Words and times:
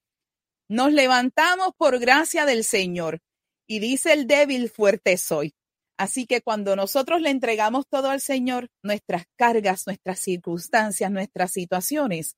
Nos 0.68 0.92
levantamos 0.92 1.70
por 1.78 1.98
gracia 1.98 2.44
del 2.44 2.64
Señor 2.64 3.20
y 3.66 3.78
dice 3.78 4.12
el 4.12 4.26
débil, 4.26 4.70
fuerte 4.70 5.16
soy. 5.16 5.54
Así 5.98 6.26
que 6.26 6.40
cuando 6.40 6.76
nosotros 6.76 7.20
le 7.20 7.30
entregamos 7.30 7.86
todo 7.88 8.08
al 8.10 8.20
Señor, 8.20 8.68
nuestras 8.84 9.24
cargas, 9.36 9.84
nuestras 9.86 10.20
circunstancias, 10.20 11.10
nuestras 11.10 11.50
situaciones, 11.50 12.36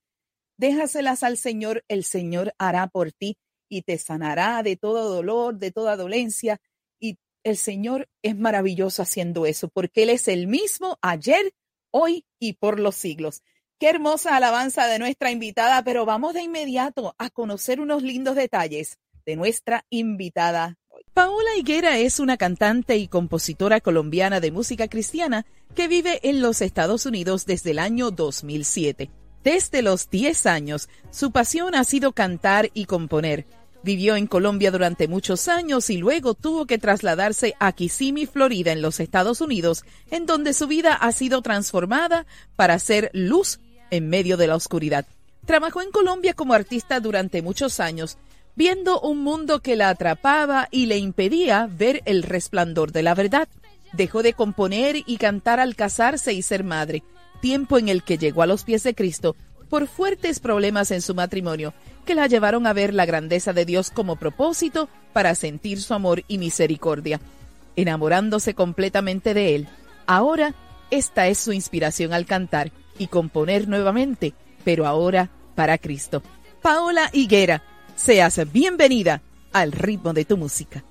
déjaselas 0.56 1.22
al 1.22 1.36
Señor, 1.36 1.84
el 1.86 2.04
Señor 2.04 2.54
hará 2.58 2.86
por 2.86 3.12
ti 3.12 3.36
y 3.68 3.82
te 3.82 3.98
sanará 3.98 4.62
de 4.62 4.76
todo 4.76 5.10
dolor, 5.10 5.58
de 5.58 5.72
toda 5.72 5.96
dolencia. 5.96 6.58
Y 6.98 7.18
el 7.44 7.58
Señor 7.58 8.08
es 8.22 8.34
maravilloso 8.34 9.02
haciendo 9.02 9.44
eso, 9.44 9.68
porque 9.68 10.04
Él 10.04 10.10
es 10.10 10.26
el 10.28 10.46
mismo 10.46 10.98
ayer, 11.02 11.52
hoy 11.90 12.24
y 12.38 12.54
por 12.54 12.80
los 12.80 12.96
siglos. 12.96 13.42
Qué 13.78 13.90
hermosa 13.90 14.36
alabanza 14.36 14.86
de 14.86 14.98
nuestra 14.98 15.30
invitada, 15.30 15.82
pero 15.84 16.06
vamos 16.06 16.32
de 16.32 16.42
inmediato 16.42 17.14
a 17.18 17.28
conocer 17.28 17.78
unos 17.78 18.02
lindos 18.02 18.36
detalles 18.36 18.98
de 19.26 19.36
nuestra 19.36 19.84
invitada 19.90 20.79
Paola 21.14 21.56
Higuera 21.56 21.98
es 21.98 22.20
una 22.20 22.36
cantante 22.36 22.96
y 22.96 23.08
compositora 23.08 23.80
colombiana 23.80 24.38
de 24.38 24.52
música 24.52 24.86
cristiana 24.86 25.44
que 25.74 25.88
vive 25.88 26.20
en 26.22 26.40
los 26.40 26.62
Estados 26.62 27.04
Unidos 27.04 27.46
desde 27.46 27.72
el 27.72 27.80
año 27.80 28.12
2007. 28.12 29.10
Desde 29.42 29.82
los 29.82 30.08
10 30.08 30.46
años, 30.46 30.88
su 31.10 31.32
pasión 31.32 31.74
ha 31.74 31.82
sido 31.82 32.12
cantar 32.12 32.70
y 32.74 32.84
componer. 32.84 33.46
Vivió 33.82 34.14
en 34.14 34.28
Colombia 34.28 34.70
durante 34.70 35.08
muchos 35.08 35.48
años 35.48 35.90
y 35.90 35.96
luego 35.96 36.34
tuvo 36.34 36.66
que 36.66 36.78
trasladarse 36.78 37.54
a 37.58 37.72
Kissimmee, 37.72 38.26
Florida, 38.26 38.70
en 38.70 38.82
los 38.82 39.00
Estados 39.00 39.40
Unidos, 39.40 39.84
en 40.10 40.26
donde 40.26 40.52
su 40.52 40.68
vida 40.68 40.94
ha 40.94 41.10
sido 41.12 41.42
transformada 41.42 42.26
para 42.54 42.78
ser 42.78 43.10
luz 43.14 43.58
en 43.90 44.08
medio 44.08 44.36
de 44.36 44.46
la 44.46 44.56
oscuridad. 44.56 45.06
Trabajó 45.44 45.82
en 45.82 45.90
Colombia 45.90 46.34
como 46.34 46.52
artista 46.54 47.00
durante 47.00 47.42
muchos 47.42 47.80
años 47.80 48.18
viendo 48.60 49.00
un 49.00 49.22
mundo 49.22 49.60
que 49.60 49.74
la 49.74 49.88
atrapaba 49.88 50.68
y 50.70 50.84
le 50.84 50.98
impedía 50.98 51.66
ver 51.66 52.02
el 52.04 52.22
resplandor 52.22 52.92
de 52.92 53.02
la 53.02 53.14
verdad. 53.14 53.48
Dejó 53.94 54.22
de 54.22 54.34
componer 54.34 54.96
y 55.06 55.16
cantar 55.16 55.60
al 55.60 55.74
casarse 55.74 56.34
y 56.34 56.42
ser 56.42 56.62
madre, 56.62 57.02
tiempo 57.40 57.78
en 57.78 57.88
el 57.88 58.02
que 58.02 58.18
llegó 58.18 58.42
a 58.42 58.46
los 58.46 58.64
pies 58.64 58.82
de 58.82 58.94
Cristo 58.94 59.34
por 59.70 59.86
fuertes 59.86 60.40
problemas 60.40 60.90
en 60.90 61.00
su 61.00 61.14
matrimonio 61.14 61.72
que 62.04 62.14
la 62.14 62.26
llevaron 62.26 62.66
a 62.66 62.74
ver 62.74 62.92
la 62.92 63.06
grandeza 63.06 63.54
de 63.54 63.64
Dios 63.64 63.90
como 63.90 64.16
propósito 64.16 64.90
para 65.14 65.34
sentir 65.34 65.80
su 65.80 65.94
amor 65.94 66.24
y 66.28 66.36
misericordia. 66.36 67.18
Enamorándose 67.76 68.52
completamente 68.52 69.32
de 69.32 69.54
Él, 69.54 69.68
ahora 70.06 70.54
esta 70.90 71.28
es 71.28 71.38
su 71.38 71.54
inspiración 71.54 72.12
al 72.12 72.26
cantar 72.26 72.72
y 72.98 73.06
componer 73.06 73.68
nuevamente, 73.68 74.34
pero 74.64 74.86
ahora 74.86 75.30
para 75.54 75.78
Cristo. 75.78 76.22
Paola 76.60 77.08
Higuera, 77.14 77.62
Seas 78.00 78.50
bienvenida 78.50 79.20
al 79.52 79.72
ritmo 79.72 80.14
de 80.14 80.24
tu 80.24 80.38
música. 80.38 80.82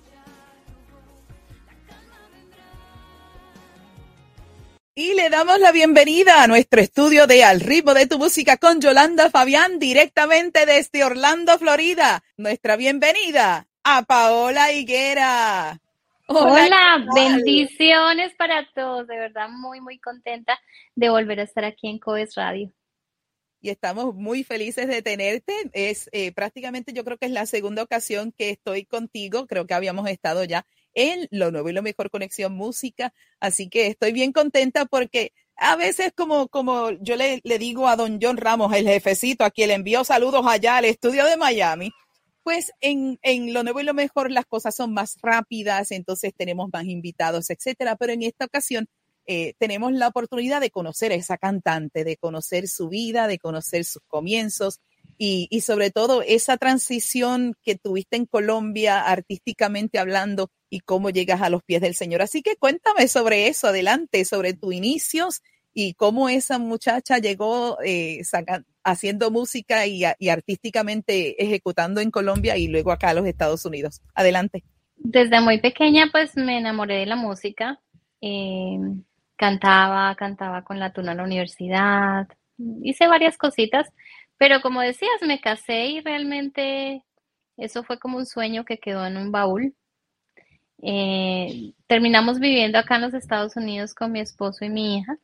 Y 4.93 5.15
le 5.15 5.31
damos 5.31 5.59
la 5.59 5.71
bienvenida 5.71 6.43
a 6.43 6.47
nuestro 6.47 6.81
estudio 6.81 7.25
de 7.25 7.43
Al 7.43 7.61
ritmo 7.61 7.95
de 7.95 8.05
tu 8.05 8.19
música 8.19 8.57
con 8.57 8.79
Yolanda 8.79 9.31
Fabián 9.31 9.79
directamente 9.79 10.67
desde 10.67 11.03
Orlando, 11.03 11.57
Florida. 11.57 12.21
Nuestra 12.37 12.75
bienvenida 12.75 13.65
a 13.83 14.03
Paola 14.03 14.71
Higuera. 14.71 15.79
Hola, 16.27 17.07
bendiciones 17.15 18.35
para 18.35 18.69
todos. 18.75 19.07
De 19.07 19.17
verdad, 19.17 19.49
muy, 19.49 19.81
muy 19.81 19.97
contenta 19.97 20.59
de 20.93 21.09
volver 21.09 21.39
a 21.39 21.43
estar 21.43 21.65
aquí 21.65 21.89
en 21.89 21.97
Coes 21.97 22.35
Radio 22.35 22.71
y 23.61 23.69
estamos 23.69 24.15
muy 24.15 24.43
felices 24.43 24.87
de 24.87 25.01
tenerte. 25.01 25.53
Es 25.73 26.09
eh, 26.11 26.31
prácticamente, 26.31 26.93
yo 26.93 27.03
creo 27.03 27.17
que 27.17 27.25
es 27.25 27.31
la 27.31 27.45
segunda 27.45 27.83
ocasión 27.83 28.33
que 28.37 28.51
estoy 28.51 28.85
contigo. 28.85 29.47
Creo 29.47 29.67
que 29.67 29.73
habíamos 29.73 30.09
estado 30.09 30.43
ya 30.43 30.65
en 30.93 31.27
Lo 31.31 31.51
Nuevo 31.51 31.69
y 31.69 31.73
Lo 31.73 31.83
Mejor 31.83 32.09
Conexión 32.09 32.53
Música. 32.53 33.13
Así 33.39 33.69
que 33.69 33.87
estoy 33.87 34.11
bien 34.11 34.31
contenta 34.31 34.85
porque 34.85 35.33
a 35.55 35.75
veces 35.75 36.13
como, 36.15 36.47
como 36.47 36.91
yo 37.01 37.15
le, 37.15 37.41
le 37.43 37.59
digo 37.59 37.87
a 37.87 37.95
don 37.95 38.19
John 38.21 38.37
Ramos, 38.37 38.73
el 38.73 38.87
jefecito, 38.87 39.43
a 39.43 39.51
quien 39.51 39.69
le 39.69 39.75
envío 39.75 40.03
saludos 40.03 40.45
allá 40.47 40.77
al 40.77 40.85
estudio 40.85 41.25
de 41.25 41.37
Miami, 41.37 41.91
pues 42.43 42.71
en, 42.79 43.19
en, 43.21 43.53
lo 43.53 43.63
nuevo 43.63 43.81
y 43.81 43.83
lo 43.83 43.93
mejor 43.93 44.31
las 44.31 44.45
cosas 44.45 44.75
son 44.75 44.93
más 44.93 45.17
rápidas, 45.21 45.91
entonces 45.91 46.33
tenemos 46.35 46.69
más 46.71 46.85
invitados, 46.85 47.49
etcétera. 47.49 47.95
Pero 47.97 48.13
en 48.13 48.23
esta 48.23 48.45
ocasión 48.45 48.87
eh, 49.31 49.53
tenemos 49.59 49.93
la 49.93 50.07
oportunidad 50.07 50.59
de 50.59 50.71
conocer 50.71 51.11
a 51.11 51.15
esa 51.15 51.37
cantante, 51.37 52.03
de 52.03 52.17
conocer 52.17 52.67
su 52.67 52.89
vida, 52.89 53.27
de 53.27 53.37
conocer 53.37 53.85
sus 53.85 54.01
comienzos 54.07 54.79
y, 55.19 55.47
y 55.51 55.61
sobre 55.61 55.91
todo 55.91 56.23
esa 56.23 56.57
transición 56.57 57.53
que 57.61 57.75
tuviste 57.75 58.17
en 58.17 58.25
Colombia 58.25 59.01
artísticamente 59.01 59.99
hablando 59.99 60.49
y 60.67 60.79
cómo 60.79 61.11
llegas 61.11 61.43
a 61.43 61.51
los 61.51 61.61
pies 61.61 61.79
del 61.79 61.93
Señor. 61.93 62.23
Así 62.23 62.41
que 62.41 62.55
cuéntame 62.55 63.07
sobre 63.07 63.47
eso, 63.47 63.67
adelante, 63.67 64.25
sobre 64.25 64.55
tus 64.55 64.73
inicios 64.73 65.43
y 65.75 65.93
cómo 65.93 66.27
esa 66.27 66.57
muchacha 66.57 67.19
llegó 67.19 67.77
eh, 67.85 68.21
haciendo 68.83 69.29
música 69.29 69.85
y, 69.85 70.05
y, 70.17 70.29
artísticamente 70.29 71.43
ejecutando 71.43 72.01
en 72.01 72.09
Colombia 72.09 72.57
y 72.57 72.67
luego 72.67 72.91
acá 72.91 73.09
a 73.09 73.13
los 73.13 73.27
Estados 73.27 73.63
Unidos. 73.63 74.01
Adelante. 74.15 74.63
Desde 74.95 75.39
muy 75.39 75.61
pequeña 75.61 76.09
pues 76.11 76.35
me 76.35 76.57
enamoré 76.57 76.95
de 76.95 77.05
la 77.05 77.15
música. 77.15 77.79
Eh, 78.21 78.79
cantaba, 79.39 80.13
cantaba 80.15 80.63
con 80.63 80.79
la 80.79 80.91
tuna 80.91 81.13
a 81.13 81.15
la 81.15 81.23
universidad, 81.23 82.27
hice 82.83 83.07
varias 83.07 83.37
cositas, 83.37 83.87
pero 84.37 84.61
como 84.61 84.81
decías, 84.81 85.21
me 85.25 85.39
casé 85.39 85.85
y 85.87 86.01
realmente 86.01 87.05
eso 87.55 87.83
fue 87.83 87.99
como 87.99 88.17
un 88.17 88.25
sueño 88.25 88.65
que 88.65 88.79
quedó 88.79 89.05
en 89.05 89.15
un 89.15 89.31
baúl. 89.31 89.73
Eh, 90.81 91.73
terminamos 91.87 92.39
viviendo 92.39 92.77
acá 92.79 92.97
en 92.97 93.03
los 93.03 93.13
Estados 93.13 93.55
Unidos 93.55 93.93
con 93.95 94.11
mi 94.11 94.19
esposo 94.19 94.65
y 94.65 94.69
mi 94.69 94.97
hija, 94.97 95.17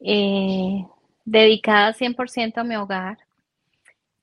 eh, 0.00 0.86
dedicada 1.24 1.92
100% 1.94 2.60
a 2.60 2.64
mi 2.64 2.76
hogar. 2.76 3.18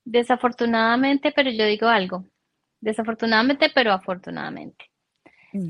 Desafortunadamente, 0.05 1.33
pero 1.35 1.51
yo 1.51 1.65
digo 1.65 1.87
algo, 1.87 2.25
desafortunadamente, 2.79 3.69
pero 3.75 3.91
afortunadamente 3.91 4.85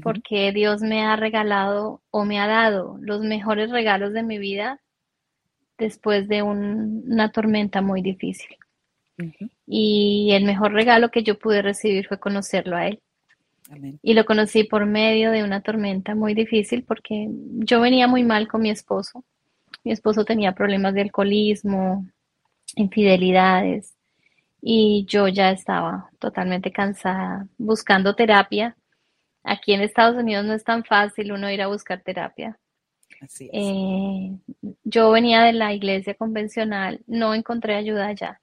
porque 0.01 0.51
Dios 0.51 0.81
me 0.81 1.03
ha 1.03 1.15
regalado 1.15 2.01
o 2.11 2.25
me 2.25 2.39
ha 2.39 2.47
dado 2.47 2.97
los 3.01 3.21
mejores 3.21 3.71
regalos 3.71 4.13
de 4.13 4.23
mi 4.23 4.37
vida 4.37 4.79
después 5.77 6.27
de 6.27 6.41
una 6.41 7.31
tormenta 7.31 7.81
muy 7.81 8.01
difícil. 8.01 8.57
Y 9.65 10.29
el 10.33 10.45
mejor 10.45 10.73
regalo 10.73 11.09
que 11.09 11.23
yo 11.23 11.39
pude 11.39 11.61
recibir 11.61 12.07
fue 12.07 12.19
conocerlo 12.19 12.75
a 12.75 12.87
Él. 12.87 13.01
Y 14.01 14.13
lo 14.13 14.25
conocí 14.25 14.63
por 14.63 14.85
medio 14.85 15.31
de 15.31 15.43
una 15.43 15.61
tormenta 15.61 16.15
muy 16.15 16.33
difícil 16.33 16.83
porque 16.83 17.27
yo 17.29 17.81
venía 17.81 18.07
muy 18.07 18.23
mal 18.23 18.47
con 18.47 18.61
mi 18.61 18.69
esposo. 18.69 19.25
Mi 19.83 19.91
esposo 19.91 20.23
tenía 20.23 20.53
problemas 20.53 20.93
de 20.93 21.01
alcoholismo, 21.01 22.07
infidelidades, 22.75 23.97
y 24.61 25.05
yo 25.07 25.27
ya 25.27 25.51
estaba 25.51 26.09
totalmente 26.19 26.71
cansada 26.71 27.47
buscando 27.57 28.15
terapia 28.15 28.75
Aquí 29.47 29.73
en 29.73 29.81
Estados 29.81 30.17
Unidos 30.17 30.45
no 30.45 30.53
es 30.53 30.63
tan 30.63 30.83
fácil 30.83 31.31
uno 31.31 31.49
ir 31.49 31.61
a 31.61 31.67
buscar 31.67 32.01
terapia. 32.01 32.59
Eh, 33.39 34.37
yo 34.83 35.11
venía 35.11 35.41
de 35.41 35.53
la 35.53 35.73
iglesia 35.73 36.13
convencional, 36.15 37.01
no 37.07 37.33
encontré 37.33 37.75
ayuda 37.75 38.07
allá. 38.07 38.41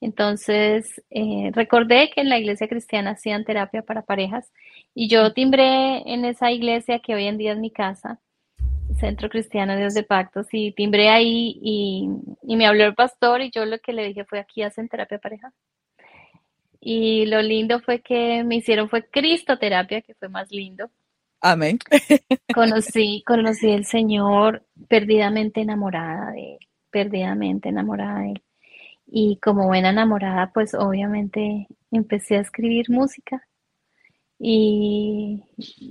Entonces, 0.00 1.02
eh, 1.10 1.50
recordé 1.52 2.10
que 2.10 2.22
en 2.22 2.30
la 2.30 2.38
iglesia 2.38 2.68
cristiana 2.68 3.12
hacían 3.12 3.44
terapia 3.44 3.82
para 3.82 4.02
parejas 4.02 4.50
y 4.94 5.08
yo 5.08 5.32
timbré 5.32 6.02
en 6.10 6.24
esa 6.24 6.50
iglesia 6.50 7.00
que 7.00 7.14
hoy 7.14 7.26
en 7.26 7.38
día 7.38 7.52
es 7.52 7.58
mi 7.58 7.70
casa, 7.70 8.20
Centro 8.98 9.28
Cristiano 9.28 9.76
Dios 9.76 9.94
de 9.94 10.04
Pactos, 10.04 10.46
y 10.52 10.72
timbré 10.72 11.10
ahí 11.10 11.58
y 11.62 12.08
y 12.42 12.56
me 12.56 12.66
habló 12.66 12.84
el 12.84 12.94
pastor 12.94 13.42
y 13.42 13.50
yo 13.50 13.66
lo 13.66 13.78
que 13.80 13.92
le 13.92 14.06
dije 14.06 14.24
fue 14.24 14.38
aquí 14.38 14.62
hacen 14.62 14.88
terapia 14.88 15.18
pareja. 15.18 15.52
Y 16.88 17.26
lo 17.26 17.42
lindo 17.42 17.80
fue 17.80 18.00
que 18.00 18.44
me 18.44 18.54
hicieron 18.54 18.88
fue 18.88 19.04
Cristoterapia, 19.10 20.02
que 20.02 20.14
fue 20.14 20.28
más 20.28 20.52
lindo. 20.52 20.88
Amén. 21.40 21.80
Conocí, 22.54 23.24
conocí 23.26 23.72
al 23.72 23.84
Señor 23.84 24.64
perdidamente 24.86 25.62
enamorada 25.62 26.30
de 26.30 26.52
Él, 26.52 26.58
perdidamente 26.92 27.70
enamorada 27.70 28.20
de 28.20 28.30
Él. 28.30 28.42
Y 29.04 29.36
como 29.38 29.66
buena 29.66 29.90
enamorada, 29.90 30.52
pues 30.54 30.74
obviamente 30.74 31.66
empecé 31.90 32.36
a 32.36 32.42
escribir 32.42 32.88
música 32.88 33.44
y 34.38 35.42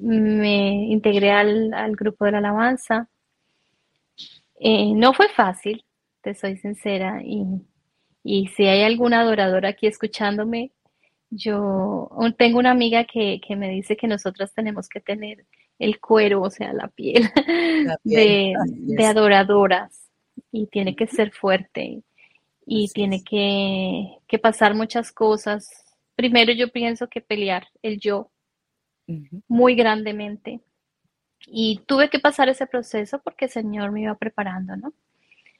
me 0.02 0.86
integré 0.86 1.32
al, 1.32 1.74
al 1.74 1.98
grupo 1.98 2.24
de 2.24 2.32
la 2.32 2.38
alabanza. 2.38 3.10
Eh, 4.62 4.94
no 4.96 5.14
fue 5.14 5.28
fácil, 5.28 5.84
te 6.22 6.34
soy 6.36 6.56
sincera, 6.56 7.22
y, 7.22 7.44
y 8.24 8.48
si 8.48 8.66
hay 8.66 8.84
alguna 8.84 9.20
adoradora 9.20 9.68
aquí 9.70 9.88
escuchándome, 9.88 10.72
yo 11.36 12.10
tengo 12.38 12.60
una 12.60 12.72
amiga 12.72 13.04
que, 13.04 13.42
que, 13.46 13.56
me 13.56 13.70
dice 13.70 13.98
que 13.98 14.08
nosotras 14.08 14.54
tenemos 14.54 14.88
que 14.88 15.02
tener 15.02 15.46
el 15.80 16.00
cuero, 16.00 16.42
o 16.42 16.50
sea, 16.50 16.74
la 16.74 16.88
piel, 16.88 17.30
la 17.86 17.98
piel 17.98 18.56
de, 18.68 18.96
de, 18.96 19.06
adoradoras 19.06 20.10
y 20.52 20.68
tiene 20.68 20.96
que 20.96 21.08
ser 21.08 21.32
fuerte 21.32 22.04
y 22.66 22.86
así 22.86 22.94
tiene 22.94 23.24
que, 23.24 24.18
que, 24.28 24.40
pasar 24.40 24.74
muchas 24.74 25.12
cosas. 25.12 25.70
Primero 26.16 26.54
yo 26.54 26.72
pienso 26.72 27.08
que 27.08 27.22
pelear 27.22 27.68
el 27.82 28.00
yo 28.00 28.32
uh 29.08 29.14
-huh. 29.14 29.42
muy 29.48 29.76
grandemente 29.76 30.62
y 31.48 31.82
tuve 31.86 32.10
que 32.10 32.20
pasar 32.20 32.50
ese 32.50 32.66
proceso 32.66 33.22
porque 33.24 33.46
el 33.46 33.52
Señor 33.52 33.92
me 33.92 34.02
iba 34.02 34.16
preparando, 34.16 34.76
¿no? 34.78 34.94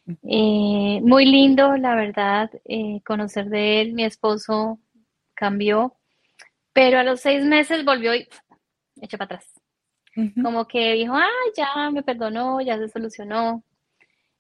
Uh 0.08 0.14
-huh. 0.14 0.18
eh, 0.24 1.02
muy 1.02 1.26
lindo, 1.26 1.76
la 1.78 1.96
verdad, 1.96 2.50
eh, 2.66 3.02
conocer 3.06 3.50
de 3.50 3.82
él. 3.82 3.94
Mi 3.94 4.06
esposo 4.06 4.80
cambió, 5.36 5.96
pero 6.74 7.00
a 7.00 7.04
los 7.04 7.22
seis 7.22 7.44
meses 7.44 7.86
volvió 7.86 8.16
y 8.16 8.28
eché 9.02 9.18
para 9.18 9.36
atrás. 9.36 9.54
Uh 10.16 10.22
-huh. 10.22 10.44
Como 10.44 10.68
que 10.68 10.94
dijo, 10.94 11.14
ah, 11.14 11.30
ya 11.56 11.90
me 11.92 12.04
perdonó, 12.04 12.62
ya 12.62 12.78
se 12.78 12.90
solucionó. 12.90 13.64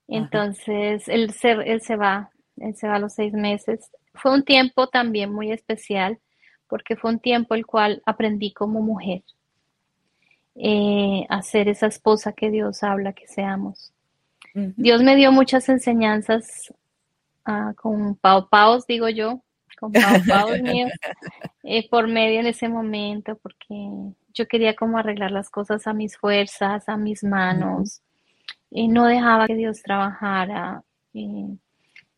Entonces, 0.07 1.07
él 1.07 1.31
se, 1.31 1.51
él 1.51 1.81
se 1.81 1.95
va, 1.95 2.29
él 2.57 2.75
se 2.75 2.87
va 2.87 2.95
a 2.95 2.99
los 2.99 3.13
seis 3.13 3.33
meses. 3.33 3.91
Fue 4.13 4.31
un 4.33 4.43
tiempo 4.43 4.87
también 4.87 5.31
muy 5.33 5.51
especial, 5.51 6.19
porque 6.67 6.95
fue 6.95 7.11
un 7.11 7.19
tiempo 7.19 7.55
el 7.55 7.65
cual 7.65 8.01
aprendí 8.05 8.53
como 8.53 8.81
mujer 8.81 9.23
eh, 10.55 11.25
a 11.29 11.41
ser 11.41 11.67
esa 11.67 11.87
esposa 11.87 12.33
que 12.33 12.49
Dios 12.49 12.83
habla 12.83 13.13
que 13.13 13.27
seamos. 13.27 13.93
Uh 14.53 14.59
-huh. 14.59 14.73
Dios 14.77 15.03
me 15.03 15.15
dio 15.15 15.31
muchas 15.31 15.67
enseñanzas 15.69 16.73
uh, 17.47 17.73
con 17.75 18.15
pau 18.15 18.47
paus, 18.49 18.87
digo 18.87 19.09
yo, 19.09 19.44
con 19.75 19.91
pau 19.91 20.21
paus 20.27 20.61
míos, 20.61 20.91
eh, 21.63 21.87
por 21.89 22.07
medio 22.07 22.39
en 22.39 22.47
ese 22.47 22.69
momento, 22.69 23.37
porque 23.41 23.89
yo 24.33 24.47
quería 24.47 24.75
como 24.75 24.97
arreglar 24.97 25.31
las 25.31 25.49
cosas 25.49 25.87
a 25.87 25.93
mis 25.93 26.17
fuerzas, 26.17 26.87
a 26.89 26.97
mis 26.97 27.23
manos, 27.23 28.01
-huh. 28.71 28.91
no 28.91 29.05
dejaba 29.05 29.47
que 29.47 29.55
Dios 29.55 29.81
trabajara. 29.81 30.83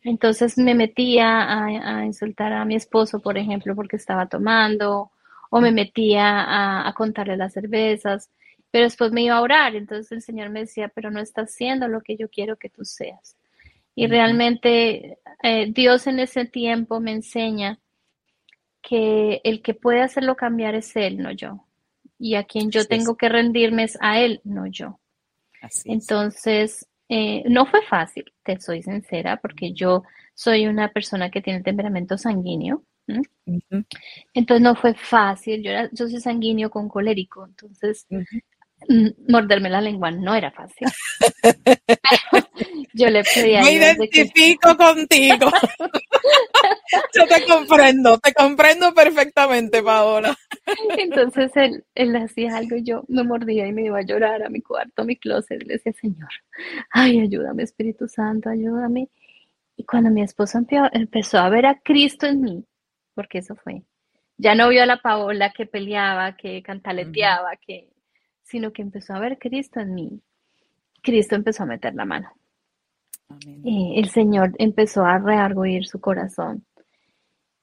entonces 0.02 0.58
me 0.58 0.74
metía 0.74 1.42
a, 1.42 1.98
a, 1.98 2.04
insultar 2.04 2.52
a 2.52 2.64
mi 2.64 2.74
esposo, 2.76 3.20
por 3.20 3.38
ejemplo, 3.38 3.74
porque 3.74 3.96
estaba 3.96 4.26
tomando, 4.26 5.10
o 5.50 5.60
me 5.60 5.72
metía 5.72 6.40
a, 6.42 6.88
a 6.88 6.92
contarle 6.94 7.36
las 7.36 7.52
cervezas, 7.52 8.30
pero 8.70 8.84
después 8.84 9.12
me 9.12 9.22
iba 9.22 9.36
a 9.36 9.42
orar, 9.42 9.74
entonces 9.76 10.12
el 10.12 10.22
Señor 10.22 10.50
me 10.50 10.60
decía, 10.60 10.88
pero 10.94 11.10
no 11.10 11.20
estás 11.20 11.50
haciendo 11.50 11.88
lo 11.88 12.00
que 12.02 12.16
yo 12.16 12.28
quiero 12.28 12.56
que 12.56 12.68
tú 12.68 12.84
seas. 12.84 13.37
Y 13.98 14.06
realmente 14.06 15.18
eh, 15.42 15.72
Dios 15.72 16.06
en 16.06 16.20
ese 16.20 16.44
tiempo 16.44 17.00
me 17.00 17.10
enseña 17.10 17.80
que 18.80 19.40
el 19.42 19.60
que 19.60 19.74
puede 19.74 20.02
hacerlo 20.02 20.36
cambiar 20.36 20.76
es 20.76 20.94
Él, 20.94 21.18
no 21.18 21.32
yo. 21.32 21.64
Y 22.16 22.36
a 22.36 22.44
quien 22.44 22.70
yo 22.70 22.78
Así 22.78 22.88
tengo 22.88 23.12
es. 23.12 23.18
que 23.18 23.28
rendirme 23.28 23.82
es 23.82 23.98
a 24.00 24.20
Él, 24.20 24.40
no 24.44 24.68
yo. 24.68 25.00
Así 25.60 25.90
Entonces, 25.90 26.86
eh, 27.08 27.42
no 27.48 27.66
fue 27.66 27.82
fácil, 27.82 28.32
te 28.44 28.60
soy 28.60 28.82
sincera, 28.84 29.38
porque 29.38 29.72
yo 29.72 30.04
soy 30.32 30.68
una 30.68 30.92
persona 30.92 31.28
que 31.32 31.42
tiene 31.42 31.64
temperamento 31.64 32.16
sanguíneo. 32.16 32.84
Uh 33.08 33.22
-huh. 33.46 33.86
Entonces 34.32 34.62
no 34.62 34.76
fue 34.76 34.94
fácil, 34.94 35.60
yo, 35.64 35.70
era, 35.70 35.90
yo 35.90 36.06
soy 36.06 36.20
sanguíneo 36.20 36.70
con 36.70 36.88
colérico, 36.88 37.44
entonces 37.44 38.06
uh 38.10 38.18
-huh. 38.18 38.42
Morderme 39.28 39.68
la 39.68 39.80
lengua 39.80 40.10
no 40.10 40.34
era 40.34 40.50
fácil. 40.50 40.88
yo 42.94 43.08
le 43.10 43.22
pedí 43.22 43.56
a 43.56 43.62
Me 43.62 43.72
identifico 43.72 44.70
que... 44.70 44.76
contigo. 44.76 45.50
yo 47.14 47.26
te 47.26 47.44
comprendo, 47.46 48.18
te 48.18 48.32
comprendo 48.32 48.94
perfectamente, 48.94 49.82
Paola. 49.82 50.36
Entonces 50.96 51.52
él, 51.56 51.84
él 51.94 52.16
hacía 52.16 52.56
algo 52.56 52.76
y 52.76 52.84
yo 52.84 53.04
me 53.08 53.24
mordía 53.24 53.66
y 53.66 53.72
me 53.72 53.84
iba 53.84 53.98
a 53.98 54.02
llorar 54.02 54.42
a 54.42 54.48
mi 54.48 54.60
cuarto, 54.62 55.02
a 55.02 55.04
mi 55.04 55.16
closet, 55.16 55.62
y 55.62 55.66
le 55.66 55.74
decía, 55.74 55.92
Señor, 55.92 56.30
ay, 56.90 57.20
ayúdame, 57.20 57.62
Espíritu 57.62 58.08
Santo, 58.08 58.48
ayúdame. 58.48 59.08
Y 59.76 59.84
cuando 59.84 60.10
mi 60.10 60.22
esposo 60.22 60.58
empezó 60.92 61.38
a 61.38 61.48
ver 61.48 61.66
a 61.66 61.78
Cristo 61.80 62.26
en 62.26 62.40
mí, 62.40 62.64
porque 63.14 63.38
eso 63.38 63.54
fue. 63.54 63.82
Ya 64.36 64.54
no 64.54 64.68
vio 64.68 64.82
a 64.82 64.86
la 64.86 64.98
Paola 64.98 65.52
que 65.52 65.66
peleaba, 65.66 66.36
que 66.36 66.62
cantaleteaba, 66.62 67.50
uh 67.50 67.54
-huh. 67.54 67.58
que, 67.64 67.88
sino 68.48 68.72
que 68.72 68.82
empezó 68.82 69.14
a 69.14 69.20
ver 69.20 69.38
Cristo 69.38 69.80
en 69.80 69.94
mí. 69.94 70.22
Cristo 71.02 71.34
empezó 71.36 71.64
a 71.64 71.66
meter 71.66 71.94
la 71.94 72.06
mano. 72.06 72.30
Eh, 73.46 73.92
el 73.96 74.08
Señor 74.08 74.52
empezó 74.58 75.04
a 75.04 75.18
rearguir 75.18 75.86
su 75.86 76.00
corazón. 76.00 76.64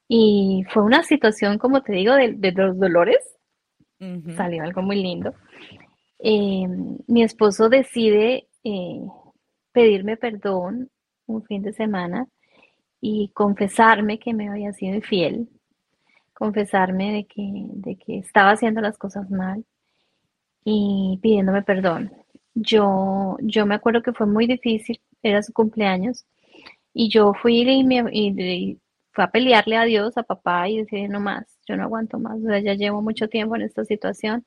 Y 0.08 0.64
fue 0.70 0.84
una 0.84 1.02
situación, 1.02 1.58
como 1.58 1.82
te 1.82 1.92
digo, 1.92 2.14
de, 2.14 2.34
de 2.34 2.52
los 2.52 2.78
dolores. 2.78 3.18
Uh 3.98 4.04
-huh. 4.04 4.36
Salió 4.36 4.62
algo 4.62 4.82
muy 4.82 5.02
lindo. 5.02 5.34
Eh, 6.20 6.66
mi 7.08 7.22
esposo 7.22 7.68
decide 7.68 8.46
eh, 8.62 9.00
pedirme 9.72 10.16
perdón 10.16 10.88
un 11.26 11.42
fin 11.44 11.62
de 11.62 11.72
semana 11.72 12.28
y 13.00 13.30
confesarme 13.34 14.18
que 14.18 14.32
me 14.32 14.48
había 14.48 14.72
sido 14.72 14.94
infiel, 14.94 15.48
confesarme 16.32 17.12
de 17.12 17.24
que, 17.26 17.42
de 17.74 17.96
que 17.96 18.18
estaba 18.18 18.52
haciendo 18.52 18.80
las 18.80 18.96
cosas 18.96 19.28
mal 19.30 19.64
y 20.66 21.18
pidiéndome 21.22 21.62
perdón. 21.62 22.12
Yo, 22.54 23.36
yo 23.40 23.66
me 23.66 23.76
acuerdo 23.76 24.02
que 24.02 24.12
fue 24.12 24.26
muy 24.26 24.46
difícil, 24.46 25.00
era 25.22 25.42
su 25.42 25.52
cumpleaños, 25.52 26.26
y 26.92 27.08
yo 27.10 27.34
fui 27.34 27.60
y, 27.62 27.84
me, 27.84 28.04
y, 28.12 28.28
y 28.42 28.80
fue 29.12 29.24
a 29.24 29.30
pelearle 29.30 29.76
a 29.76 29.84
Dios, 29.84 30.16
a 30.18 30.24
papá, 30.24 30.68
y 30.68 30.78
decir, 30.78 31.08
no 31.10 31.20
más, 31.20 31.46
yo 31.68 31.76
no 31.76 31.84
aguanto 31.84 32.18
más, 32.18 32.38
o 32.38 32.46
sea, 32.46 32.58
ya 32.60 32.74
llevo 32.74 33.02
mucho 33.02 33.28
tiempo 33.28 33.56
en 33.56 33.62
esta 33.62 33.84
situación, 33.84 34.44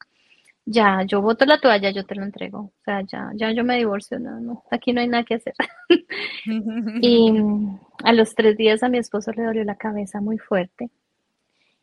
ya, 0.66 1.04
yo 1.06 1.22
boto 1.22 1.46
la 1.46 1.60
toalla, 1.62 1.92
yo 1.92 2.06
te 2.06 2.16
lo 2.16 2.24
entrego, 2.24 2.60
o 2.60 2.74
sea, 2.86 3.02
ya, 3.04 3.32
ya 3.36 3.52
yo 3.54 3.64
me 3.64 3.78
divorcio, 3.78 4.20
no, 4.20 4.40
no, 4.42 4.64
aquí 4.72 4.94
no 4.94 5.02
hay 5.02 5.08
nada 5.08 5.24
que 5.24 5.36
hacer. 5.36 5.54
y 7.02 7.34
a 8.04 8.14
los 8.14 8.36
tres 8.36 8.58
días 8.58 8.84
a 8.84 8.90
mi 8.90 8.98
esposo 8.98 9.32
le 9.32 9.44
dolió 9.44 9.64
la 9.64 9.78
cabeza 9.78 10.22
muy 10.22 10.38
fuerte 10.38 10.90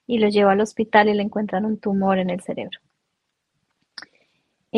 y 0.06 0.18
lo 0.18 0.28
llevó 0.28 0.50
al 0.50 0.60
hospital 0.60 1.08
y 1.08 1.14
le 1.14 1.22
encuentran 1.22 1.64
un 1.64 1.78
tumor 1.78 2.18
en 2.18 2.30
el 2.30 2.42
cerebro. 2.42 2.78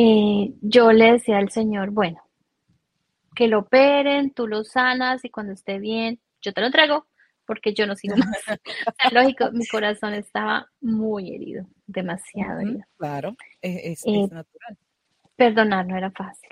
Eh, 0.00 0.55
yo 0.61 0.93
le 0.93 1.14
decía 1.14 1.38
al 1.38 1.50
Señor, 1.50 1.90
bueno, 1.90 2.23
que 3.35 3.49
lo 3.49 3.59
operen, 3.61 4.31
tú 4.31 4.47
lo 4.47 4.62
sanas 4.62 5.25
y 5.25 5.28
cuando 5.28 5.55
esté 5.55 5.81
bien, 5.81 6.21
yo 6.40 6.52
te 6.52 6.61
lo 6.61 6.69
entrego 6.69 7.09
porque 7.45 7.75
yo 7.75 7.85
no 7.85 7.97
sigo 7.97 8.14
más. 8.17 8.28
lógico, 9.12 9.50
mi 9.50 9.67
corazón 9.67 10.14
estaba 10.14 10.69
muy 10.81 11.35
herido, 11.35 11.67
demasiado 11.88 12.61
herido. 12.61 12.85
Claro, 12.97 13.35
es, 13.61 13.76
es, 13.76 14.07
eh, 14.07 14.23
es 14.23 14.31
natural. 14.31 14.78
Perdonar 15.35 15.88
no 15.88 15.97
era 15.97 16.12
fácil. 16.12 16.50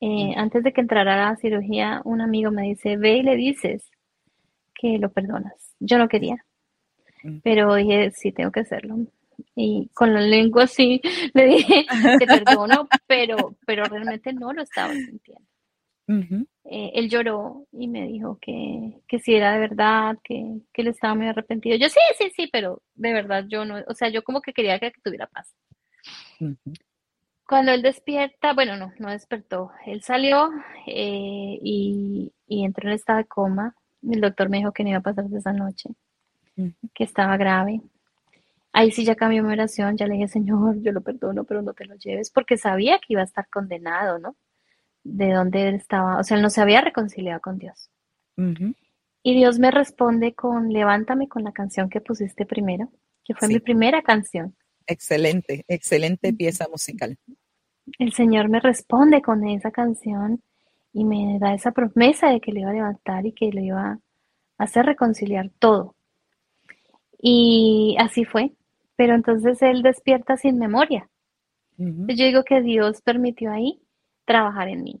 Eh, 0.00 0.34
mm. 0.34 0.38
Antes 0.38 0.64
de 0.64 0.72
que 0.72 0.80
entrara 0.80 1.12
a 1.12 1.30
la 1.32 1.36
cirugía, 1.36 2.00
un 2.06 2.22
amigo 2.22 2.50
me 2.50 2.62
dice, 2.62 2.96
ve 2.96 3.18
y 3.18 3.22
le 3.22 3.36
dices 3.36 3.90
que 4.74 4.96
lo 4.96 5.12
perdonas. 5.12 5.74
Yo 5.80 5.98
no 5.98 6.08
quería, 6.08 6.36
mm. 7.24 7.40
pero 7.44 7.74
dije, 7.74 8.10
sí, 8.12 8.32
tengo 8.32 8.52
que 8.52 8.60
hacerlo. 8.60 9.06
Y 9.54 9.88
con 9.94 10.12
la 10.14 10.20
lengua 10.20 10.64
así 10.64 11.00
le 11.34 11.46
dije, 11.46 11.86
te 12.18 12.26
perdono, 12.26 12.88
pero, 13.06 13.56
pero 13.66 13.84
realmente 13.84 14.32
no 14.32 14.52
lo 14.52 14.62
estaba 14.62 14.92
sintiendo. 14.92 15.46
Uh 16.08 16.12
-huh. 16.12 16.46
eh, 16.64 16.92
él 16.94 17.10
lloró 17.10 17.66
y 17.72 17.88
me 17.88 18.06
dijo 18.06 18.38
que, 18.40 19.00
que 19.08 19.18
si 19.18 19.34
era 19.34 19.54
de 19.54 19.58
verdad, 19.58 20.16
que, 20.22 20.60
que 20.72 20.82
él 20.82 20.88
estaba 20.88 21.16
muy 21.16 21.26
arrepentido. 21.26 21.76
Yo 21.76 21.88
sí, 21.88 21.98
sí, 22.16 22.30
sí, 22.36 22.48
pero 22.52 22.80
de 22.94 23.12
verdad 23.12 23.44
yo 23.48 23.64
no, 23.64 23.82
o 23.88 23.94
sea, 23.94 24.08
yo 24.08 24.22
como 24.22 24.40
que 24.40 24.52
quería 24.52 24.78
que 24.78 24.92
tuviera 25.02 25.26
paz. 25.26 25.52
Uh 26.40 26.54
-huh. 26.64 26.78
Cuando 27.48 27.72
él 27.72 27.82
despierta, 27.82 28.54
bueno, 28.54 28.76
no, 28.76 28.92
no 28.98 29.10
despertó. 29.10 29.70
Él 29.86 30.02
salió 30.02 30.50
eh, 30.86 31.58
y, 31.62 32.32
y, 32.46 32.64
entró 32.64 32.88
en 32.88 32.94
estado 32.94 33.18
de 33.18 33.26
coma. 33.26 33.74
El 34.02 34.20
doctor 34.20 34.48
me 34.48 34.58
dijo 34.58 34.72
que 34.72 34.82
no 34.82 34.90
iba 34.90 34.98
a 34.98 35.02
pasar 35.02 35.24
esa 35.32 35.52
noche, 35.52 35.90
uh 36.56 36.62
-huh. 36.62 36.74
que 36.94 37.04
estaba 37.04 37.36
grave. 37.36 37.80
Ahí 38.76 38.90
sí 38.92 39.04
ya 39.04 39.14
cambió 39.14 39.42
mi 39.42 39.52
oración, 39.52 39.96
ya 39.96 40.06
le 40.06 40.14
dije, 40.14 40.28
Señor, 40.28 40.80
yo 40.82 40.92
lo 40.92 41.00
perdono, 41.00 41.44
pero 41.44 41.62
no 41.62 41.72
te 41.72 41.86
lo 41.86 41.94
lleves, 41.96 42.30
porque 42.30 42.56
sabía 42.56 42.98
que 42.98 43.14
iba 43.14 43.22
a 43.22 43.24
estar 43.24 43.48
condenado, 43.48 44.18
¿no? 44.18 44.36
de 45.06 45.32
dónde 45.32 45.68
él 45.68 45.74
estaba, 45.76 46.18
o 46.18 46.24
sea, 46.24 46.36
él 46.36 46.42
no 46.42 46.50
se 46.50 46.60
había 46.60 46.80
reconciliado 46.80 47.40
con 47.40 47.58
Dios. 47.58 47.90
Y 49.22 49.34
Dios 49.34 49.58
me 49.58 49.70
responde 49.70 50.34
con 50.34 50.72
Levántame 50.72 51.28
con 51.28 51.44
la 51.44 51.52
canción 51.52 51.88
que 51.88 52.00
pusiste 52.00 52.44
primero, 52.44 52.90
que 53.24 53.34
fue 53.34 53.48
mi 53.48 53.60
primera 53.60 54.02
canción. 54.02 54.54
Excelente, 54.86 55.64
excelente 55.68 56.32
pieza 56.32 56.68
musical. 56.68 57.16
El 57.98 58.12
Señor 58.12 58.48
me 58.48 58.60
responde 58.60 59.22
con 59.22 59.48
esa 59.48 59.70
canción 59.70 60.42
y 60.92 61.04
me 61.04 61.38
da 61.38 61.54
esa 61.54 61.72
promesa 61.72 62.28
de 62.30 62.40
que 62.40 62.52
le 62.52 62.60
iba 62.60 62.70
a 62.70 62.74
levantar 62.74 63.26
y 63.26 63.32
que 63.32 63.50
le 63.52 63.62
iba 63.62 63.92
a 63.92 63.98
hacer 64.58 64.86
reconciliar 64.86 65.50
todo. 65.58 65.94
Y 67.20 67.96
así 67.98 68.24
fue. 68.24 68.52
Pero 68.96 69.14
entonces 69.14 69.62
Él 69.62 69.82
despierta 69.82 70.36
sin 70.36 70.58
memoria. 70.58 71.08
Yo 71.78 72.24
digo 72.24 72.42
que 72.42 72.62
Dios 72.62 73.02
permitió 73.02 73.52
ahí 73.52 73.82
trabajar 74.24 74.68
en 74.68 74.82
mí. 74.82 75.00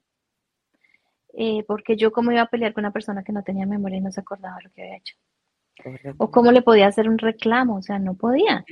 Eh, 1.38 1.64
porque 1.66 1.96
yo 1.96 2.12
cómo 2.12 2.32
iba 2.32 2.42
a 2.42 2.48
pelear 2.48 2.72
con 2.72 2.84
una 2.84 2.92
persona 2.92 3.22
que 3.22 3.32
no 3.32 3.42
tenía 3.42 3.66
memoria 3.66 3.98
y 3.98 4.00
no 4.00 4.10
se 4.10 4.20
acordaba 4.20 4.58
lo 4.62 4.70
que 4.70 4.82
había 4.82 4.96
hecho. 4.96 5.14
O 6.18 6.30
cómo 6.30 6.52
le 6.52 6.62
podía 6.62 6.86
hacer 6.86 7.08
un 7.08 7.18
reclamo, 7.18 7.76
o 7.76 7.82
sea, 7.82 7.98
no 7.98 8.14
podía. 8.14 8.64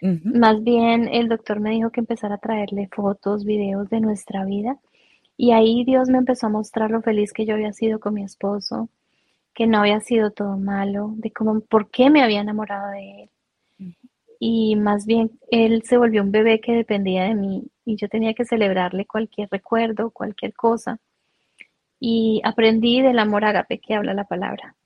Más 0.00 0.62
bien 0.62 1.08
el 1.12 1.28
doctor 1.28 1.60
me 1.60 1.70
dijo 1.70 1.90
que 1.90 2.00
empezara 2.00 2.36
a 2.36 2.38
traerle 2.38 2.88
fotos, 2.92 3.44
videos 3.44 3.88
de 3.90 4.00
nuestra 4.00 4.44
vida. 4.44 4.78
Y 5.36 5.52
ahí 5.52 5.84
Dios 5.84 6.08
me 6.08 6.18
empezó 6.18 6.46
a 6.46 6.50
mostrar 6.50 6.90
lo 6.90 7.02
feliz 7.02 7.32
que 7.32 7.46
yo 7.46 7.54
había 7.54 7.72
sido 7.72 8.00
con 8.00 8.14
mi 8.14 8.24
esposo, 8.24 8.88
que 9.54 9.66
no 9.66 9.78
había 9.78 10.00
sido 10.00 10.32
todo 10.32 10.56
malo, 10.56 11.12
de 11.16 11.32
cómo, 11.32 11.60
por 11.60 11.90
qué 11.90 12.10
me 12.10 12.22
había 12.22 12.40
enamorado 12.40 12.90
de 12.90 13.22
él. 13.22 13.30
Y 14.38 14.76
más 14.76 15.06
bien 15.06 15.32
él 15.50 15.82
se 15.84 15.98
volvió 15.98 16.22
un 16.22 16.30
bebé 16.30 16.60
que 16.60 16.72
dependía 16.72 17.24
de 17.24 17.34
mí 17.34 17.64
y 17.84 17.96
yo 17.96 18.08
tenía 18.08 18.34
que 18.34 18.44
celebrarle 18.44 19.06
cualquier 19.06 19.48
recuerdo, 19.50 20.10
cualquier 20.10 20.54
cosa. 20.54 21.00
Y 21.98 22.40
aprendí 22.44 23.02
del 23.02 23.18
amor 23.18 23.44
ágape 23.44 23.80
que 23.80 23.94
habla 23.94 24.14
la 24.14 24.24
palabra. 24.24 24.76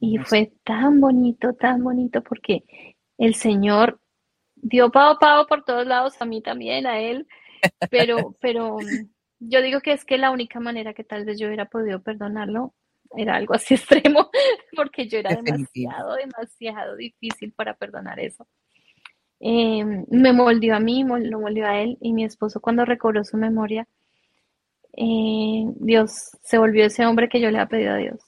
Y 0.00 0.18
fue 0.18 0.52
tan 0.64 1.00
bonito, 1.00 1.52
tan 1.54 1.82
bonito 1.82 2.22
porque 2.22 2.64
el 3.18 3.34
Señor 3.34 4.00
dio 4.56 4.90
pavo 4.90 5.18
pavo 5.18 5.46
por 5.46 5.64
todos 5.64 5.86
lados, 5.86 6.14
a 6.20 6.24
mí 6.24 6.40
también, 6.42 6.86
a 6.86 6.98
él, 7.00 7.26
pero, 7.90 8.34
pero 8.40 8.78
yo 9.38 9.62
digo 9.62 9.80
que 9.80 9.92
es 9.92 10.04
que 10.04 10.18
la 10.18 10.30
única 10.30 10.60
manera 10.60 10.94
que 10.94 11.04
tal 11.04 11.24
vez 11.24 11.38
yo 11.38 11.46
hubiera 11.46 11.66
podido 11.66 12.02
perdonarlo 12.02 12.74
era 13.16 13.36
algo 13.36 13.54
así 13.54 13.74
extremo, 13.74 14.30
porque 14.76 15.08
yo 15.08 15.18
era 15.18 15.34
demasiado, 15.34 16.14
demasiado 16.14 16.96
difícil 16.96 17.52
para 17.52 17.74
perdonar 17.74 18.20
eso. 18.20 18.46
Em, 19.40 20.06
me 20.10 20.32
moldeó 20.32 20.76
a 20.76 20.80
mí, 20.80 21.04
lo 21.04 21.40
moldeó 21.40 21.66
a 21.66 21.80
él, 21.80 21.98
y 22.00 22.12
mi 22.12 22.24
esposo 22.24 22.60
cuando 22.60 22.84
recobró 22.84 23.24
su 23.24 23.36
memoria, 23.36 23.86
eh, 24.96 25.64
Dios 25.76 26.30
se 26.42 26.58
volvió 26.58 26.86
ese 26.86 27.04
hombre 27.06 27.28
que 27.28 27.40
yo 27.40 27.50
le 27.50 27.58
había 27.58 27.68
pedido 27.68 27.94
a 27.94 27.96
Dios, 27.96 28.20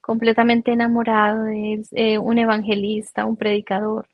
completamente 0.00 0.72
enamorado 0.72 1.44
de 1.44 1.74
él, 1.74 1.86
eh, 1.92 2.18
un 2.18 2.38
evangelista, 2.38 3.26
un 3.26 3.36
predicador, 3.36 4.08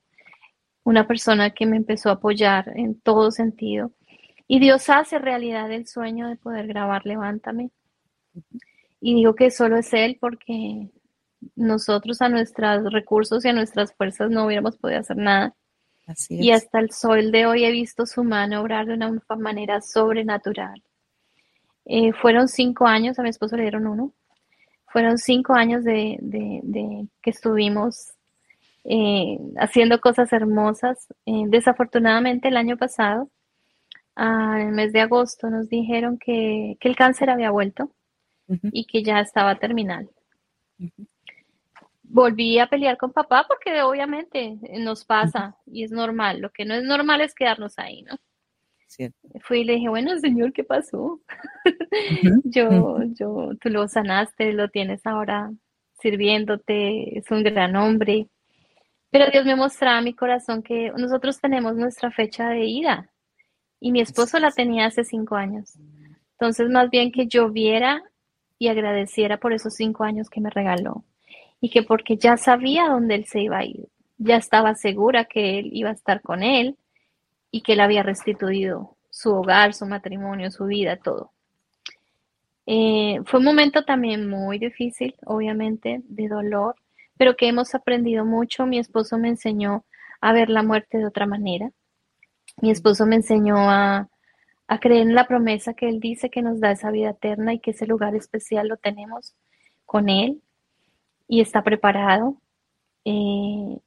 una 0.84 1.06
persona 1.06 1.50
que 1.50 1.66
me 1.66 1.76
empezó 1.76 2.10
a 2.10 2.14
apoyar 2.14 2.72
en 2.76 3.00
todo 3.00 3.30
sentido. 3.30 3.92
Y 4.48 4.60
Dios 4.60 4.88
hace 4.90 5.18
realidad 5.18 5.70
el 5.72 5.86
sueño 5.86 6.28
de 6.28 6.36
poder 6.36 6.66
grabar 6.68 7.04
Levántame. 7.06 7.70
Y 9.00 9.14
digo 9.14 9.34
que 9.34 9.50
solo 9.50 9.76
es 9.76 9.92
Él 9.92 10.18
porque 10.20 10.90
nosotros 11.54 12.22
a 12.22 12.28
nuestros 12.28 12.92
recursos 12.92 13.44
y 13.44 13.48
a 13.48 13.52
nuestras 13.52 13.94
fuerzas 13.94 14.30
no 14.30 14.46
hubiéramos 14.46 14.76
podido 14.76 15.00
hacer 15.00 15.16
nada. 15.16 15.54
Y 16.28 16.52
hasta 16.52 16.78
el 16.78 16.92
sol 16.92 17.32
de 17.32 17.46
hoy 17.46 17.64
he 17.64 17.72
visto 17.72 18.06
su 18.06 18.22
mano 18.22 18.60
obrar 18.60 18.86
de 18.86 18.94
una 18.94 19.20
manera 19.38 19.80
sobrenatural. 19.80 20.82
Eh, 21.84 22.12
fueron 22.12 22.48
cinco 22.48 22.86
años, 22.86 23.18
a 23.18 23.22
mi 23.22 23.28
esposo 23.28 23.56
le 23.56 23.62
dieron 23.62 23.86
uno. 23.86 24.12
Fueron 24.86 25.18
cinco 25.18 25.54
años 25.54 25.84
de, 25.84 26.18
que 27.22 27.30
estuvimos 27.30 28.12
eh, 28.84 29.38
haciendo 29.58 30.00
cosas 30.00 30.32
hermosas. 30.32 31.08
Eh, 31.26 31.44
desafortunadamente 31.48 32.48
el 32.48 32.56
año 32.56 32.76
pasado, 32.76 33.28
en 34.16 34.60
el 34.60 34.72
mes 34.72 34.92
de 34.92 35.00
agosto, 35.00 35.50
nos 35.50 35.68
dijeron 35.68 36.18
que, 36.18 36.76
que 36.80 36.88
el 36.88 36.96
cáncer 36.96 37.30
había 37.30 37.50
vuelto 37.50 37.90
y 38.48 38.86
que 38.86 39.02
ya 39.02 39.20
estaba 39.20 39.56
terminal. 39.56 40.08
Volví 42.02 42.58
a 42.58 42.68
pelear 42.68 42.96
con 42.96 43.12
papá 43.12 43.44
porque 43.48 43.82
obviamente 43.82 44.58
nos 44.78 45.04
pasa 45.04 45.56
y 45.66 45.82
es 45.84 45.90
normal. 45.90 46.40
Lo 46.40 46.50
que 46.50 46.64
no 46.64 46.74
es 46.74 46.84
normal 46.84 47.20
es 47.20 47.34
quedarnos 47.34 47.78
ahí, 47.78 48.02
¿no? 48.02 48.16
Fui 49.42 49.60
y 49.60 49.64
le 49.64 49.74
dije, 49.74 49.88
bueno, 49.88 50.16
señor, 50.18 50.52
¿qué 50.52 50.64
pasó? 50.64 51.20
yo, 52.44 52.98
yo, 53.18 53.50
tú 53.60 53.68
lo 53.68 53.88
sanaste, 53.88 54.52
lo 54.52 54.68
tienes 54.68 55.04
ahora 55.06 55.50
sirviéndote, 56.00 57.18
es 57.18 57.30
un 57.30 57.42
gran 57.42 57.76
hombre. 57.76 58.28
Pero 59.10 59.30
Dios 59.30 59.44
me 59.44 59.56
mostraba 59.56 59.98
a 59.98 60.02
mi 60.02 60.14
corazón 60.14 60.62
que 60.62 60.92
nosotros 60.96 61.40
tenemos 61.40 61.74
nuestra 61.74 62.10
fecha 62.10 62.48
de 62.50 62.64
ida 62.64 63.10
y 63.80 63.92
mi 63.92 64.00
esposo 64.00 64.38
la 64.38 64.50
tenía 64.50 64.86
hace 64.86 65.04
cinco 65.04 65.36
años. 65.36 65.78
Entonces, 66.32 66.68
más 66.70 66.90
bien 66.90 67.12
que 67.12 67.26
yo 67.26 67.50
viera 67.50 68.02
y 68.58 68.68
agradeciera 68.68 69.38
por 69.38 69.52
esos 69.52 69.74
cinco 69.74 70.04
años 70.04 70.30
que 70.30 70.40
me 70.40 70.50
regaló 70.50 71.04
y 71.60 71.70
que 71.70 71.82
porque 71.82 72.16
ya 72.16 72.36
sabía 72.36 72.88
dónde 72.88 73.16
él 73.16 73.24
se 73.26 73.40
iba 73.40 73.58
a 73.58 73.64
ir, 73.64 73.88
ya 74.18 74.36
estaba 74.36 74.74
segura 74.74 75.24
que 75.24 75.58
él 75.58 75.70
iba 75.72 75.90
a 75.90 75.94
estar 75.94 76.22
con 76.22 76.42
él 76.42 76.76
y 77.50 77.62
que 77.62 77.74
él 77.74 77.80
había 77.80 78.02
restituido 78.02 78.96
su 79.10 79.32
hogar, 79.32 79.72
su 79.72 79.86
matrimonio, 79.86 80.50
su 80.50 80.66
vida, 80.66 80.96
todo. 80.96 81.32
Eh, 82.66 83.20
fue 83.24 83.38
un 83.38 83.46
momento 83.46 83.84
también 83.84 84.28
muy 84.28 84.58
difícil, 84.58 85.14
obviamente, 85.24 86.02
de 86.04 86.28
dolor, 86.28 86.74
pero 87.16 87.36
que 87.36 87.48
hemos 87.48 87.74
aprendido 87.74 88.24
mucho. 88.24 88.66
Mi 88.66 88.78
esposo 88.78 89.16
me 89.18 89.28
enseñó 89.28 89.84
a 90.20 90.32
ver 90.32 90.50
la 90.50 90.62
muerte 90.62 90.98
de 90.98 91.06
otra 91.06 91.26
manera. 91.26 91.70
Mi 92.60 92.70
esposo 92.70 93.06
me 93.06 93.16
enseñó 93.16 93.56
a, 93.70 94.08
a 94.68 94.80
creer 94.80 95.02
en 95.02 95.14
la 95.14 95.28
promesa 95.28 95.74
que 95.74 95.88
Él 95.88 96.00
dice 96.00 96.30
que 96.30 96.42
nos 96.42 96.60
da 96.60 96.72
esa 96.72 96.90
vida 96.90 97.10
eterna 97.10 97.54
y 97.54 97.60
que 97.60 97.70
ese 97.70 97.86
lugar 97.86 98.14
especial 98.16 98.68
lo 98.68 98.76
tenemos 98.76 99.34
con 99.84 100.08
Él 100.08 100.42
y 101.28 101.40
está 101.40 101.62
preparado. 101.62 102.36
Eh, 103.04 103.78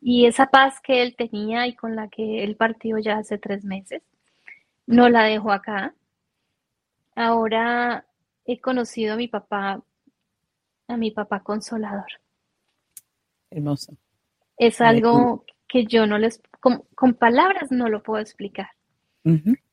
y 0.00 0.26
esa 0.26 0.46
paz 0.46 0.80
que 0.82 1.02
Él 1.02 1.16
tenía 1.16 1.66
y 1.66 1.74
con 1.74 1.96
la 1.96 2.08
que 2.08 2.44
Él 2.44 2.56
partió 2.56 2.98
ya 2.98 3.18
hace 3.18 3.38
tres 3.38 3.64
meses, 3.64 4.02
no 4.86 5.08
la 5.08 5.24
dejó 5.24 5.52
acá. 5.52 5.94
Ahora 7.14 8.04
he 8.44 8.60
conocido 8.60 9.14
a 9.14 9.16
mi 9.16 9.28
papá, 9.28 9.82
a 10.86 10.96
mi 10.96 11.10
papá 11.10 11.42
consolador. 11.42 12.06
Hermoso. 13.50 13.94
Es 14.58 14.80
algo 14.80 15.44
que 15.66 15.86
yo 15.86 16.06
no 16.06 16.18
les, 16.18 16.42
con 16.60 17.14
palabras 17.14 17.70
no 17.70 17.88
lo 17.88 18.02
puedo 18.02 18.20
explicar 18.20 18.68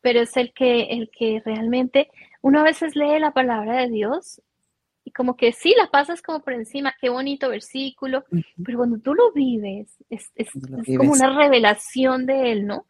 pero 0.01 0.21
es 0.21 0.35
el 0.37 0.53
que, 0.53 0.83
el 0.91 1.09
que 1.09 1.41
realmente 1.45 2.09
uno 2.41 2.59
a 2.59 2.63
veces 2.63 2.95
lee 2.95 3.19
la 3.19 3.31
palabra 3.31 3.77
de 3.81 3.89
Dios 3.89 4.41
y 5.03 5.11
como 5.11 5.37
que 5.37 5.53
sí, 5.53 5.73
la 5.77 5.89
pasas 5.91 6.21
como 6.21 6.41
por 6.41 6.53
encima, 6.53 6.95
qué 6.99 7.09
bonito 7.09 7.49
versículo, 7.49 8.25
pero 8.63 8.79
cuando 8.79 8.97
tú 8.97 9.13
lo 9.13 9.31
vives, 9.31 9.95
es, 10.09 10.31
como 10.97 11.11
una 11.11 11.37
revelación 11.37 12.25
de 12.25 12.51
Él, 12.51 12.65
¿no? 12.65 12.85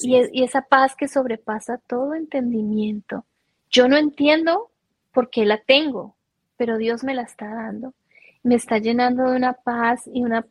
Y, 0.00 0.16
y, 0.32 0.44
esa 0.44 0.62
paz 0.62 0.94
que 0.94 1.08
sobrepasa 1.08 1.78
todo 1.86 2.14
entendimiento. 2.14 3.24
Yo 3.70 3.88
no 3.88 3.96
entiendo 3.96 4.70
por 5.12 5.30
qué 5.30 5.44
la 5.44 5.58
tengo, 5.58 6.14
pero 6.56 6.76
Dios 6.76 7.02
me 7.02 7.14
la 7.14 7.22
está 7.22 7.48
dando. 7.48 7.94
Me 8.42 8.54
está 8.54 8.78
llenando 8.78 9.30
de 9.30 9.36
una 9.36 9.54
paz 9.54 10.02
y 10.12 10.22
una 10.22 10.46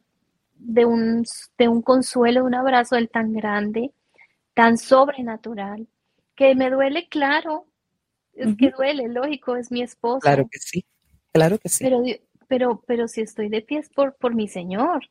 de 0.56 0.86
un, 0.86 1.24
de 1.58 1.68
un 1.68 1.82
consuelo, 1.82 2.42
de 2.42 2.48
un 2.48 2.56
abrazo 2.56 2.96
del 2.96 3.10
tan 3.10 3.32
grande 3.32 3.92
tan 4.60 4.78
sobrenatural, 4.78 5.88
que 6.36 6.54
me 6.54 6.70
duele, 6.70 7.08
claro, 7.08 7.66
es 8.34 8.58
que 8.58 8.72
duele, 8.72 9.08
lógico, 9.08 9.56
es 9.56 9.72
mi 9.72 9.82
esposo. 9.82 10.20
Claro 10.20 10.50
que 10.52 10.60
sí, 10.60 10.84
claro 11.32 11.58
que 11.58 11.70
sí. 11.70 11.86
Pero, 11.86 12.04
pero, 12.50 12.84
pero 12.86 13.08
si 13.08 13.22
estoy 13.22 13.48
de 13.48 13.62
pie 13.62 13.80
es 13.80 13.88
por, 13.88 14.18
por 14.18 14.36
mi 14.36 14.50
Señor. 14.50 15.10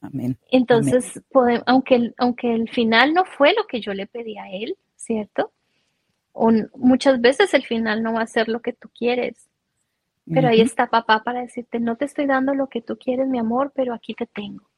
Amén. 0.00 0.38
Entonces, 0.50 1.20
aunque, 1.66 2.14
aunque 2.16 2.54
el 2.54 2.70
final 2.70 3.12
no 3.12 3.26
fue 3.26 3.52
lo 3.52 3.66
que 3.66 3.82
yo 3.82 3.92
le 3.92 4.06
pedí 4.06 4.38
a 4.38 4.50
Él, 4.50 4.78
¿cierto? 4.96 5.52
O, 6.32 6.50
muchas 6.74 7.20
veces 7.20 7.52
el 7.52 7.64
final 7.64 8.02
no 8.02 8.14
va 8.14 8.22
a 8.22 8.26
ser 8.26 8.48
lo 8.48 8.62
que 8.62 8.72
tú 8.72 8.88
quieres. 8.88 9.50
Pero 10.32 10.48
ahí 10.48 10.62
está 10.62 10.86
papá 10.86 11.22
para 11.22 11.42
decirte, 11.42 11.78
no 11.78 11.96
te 11.96 12.06
estoy 12.06 12.24
dando 12.24 12.54
lo 12.54 12.68
que 12.68 12.80
tú 12.80 12.96
quieres, 12.96 13.28
mi 13.28 13.38
amor, 13.38 13.70
pero 13.74 13.92
aquí 13.92 14.14
te 14.14 14.24
tengo. 14.24 14.71